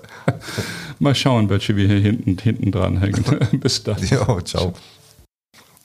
Mal 0.98 1.14
schauen, 1.14 1.48
welche 1.48 1.76
wir 1.76 1.86
hier 1.86 2.00
hinten, 2.00 2.36
hinten 2.36 2.72
dran 2.72 2.98
hängen. 2.98 3.24
Bis 3.52 3.82
dann. 3.82 3.96
Ja, 4.06 4.26
ciao. 4.44 4.74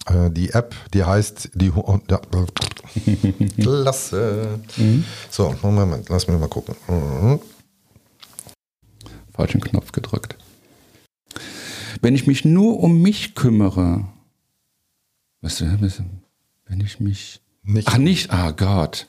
Äh, 0.08 0.32
die 0.32 0.50
App, 0.50 0.76
die 0.94 1.04
heißt 1.04 1.52
die 1.54 1.72
ja, 2.10 2.20
Klasse. 3.62 4.60
Mhm. 4.78 5.06
So, 5.30 5.56
Moment, 5.62 6.10
lass 6.10 6.28
mich 6.28 6.40
mal 6.40 6.48
gucken. 6.48 6.76
Mhm. 6.88 7.40
Falschen 9.34 9.62
Knopf 9.62 9.92
gedrückt. 9.92 10.36
Wenn 12.02 12.16
ich 12.16 12.28
mich 12.28 12.46
nur 12.46 12.80
um 12.80 13.02
mich 13.02 13.36
kümmere, 13.36 14.08
was, 15.42 15.62
wenn 15.62 16.82
ich 16.82 17.00
mich. 17.00 17.42
Nicht. 17.64 17.88
Ach, 17.88 17.98
nicht, 17.98 18.32
ah 18.32 18.52
Gott. 18.52 19.08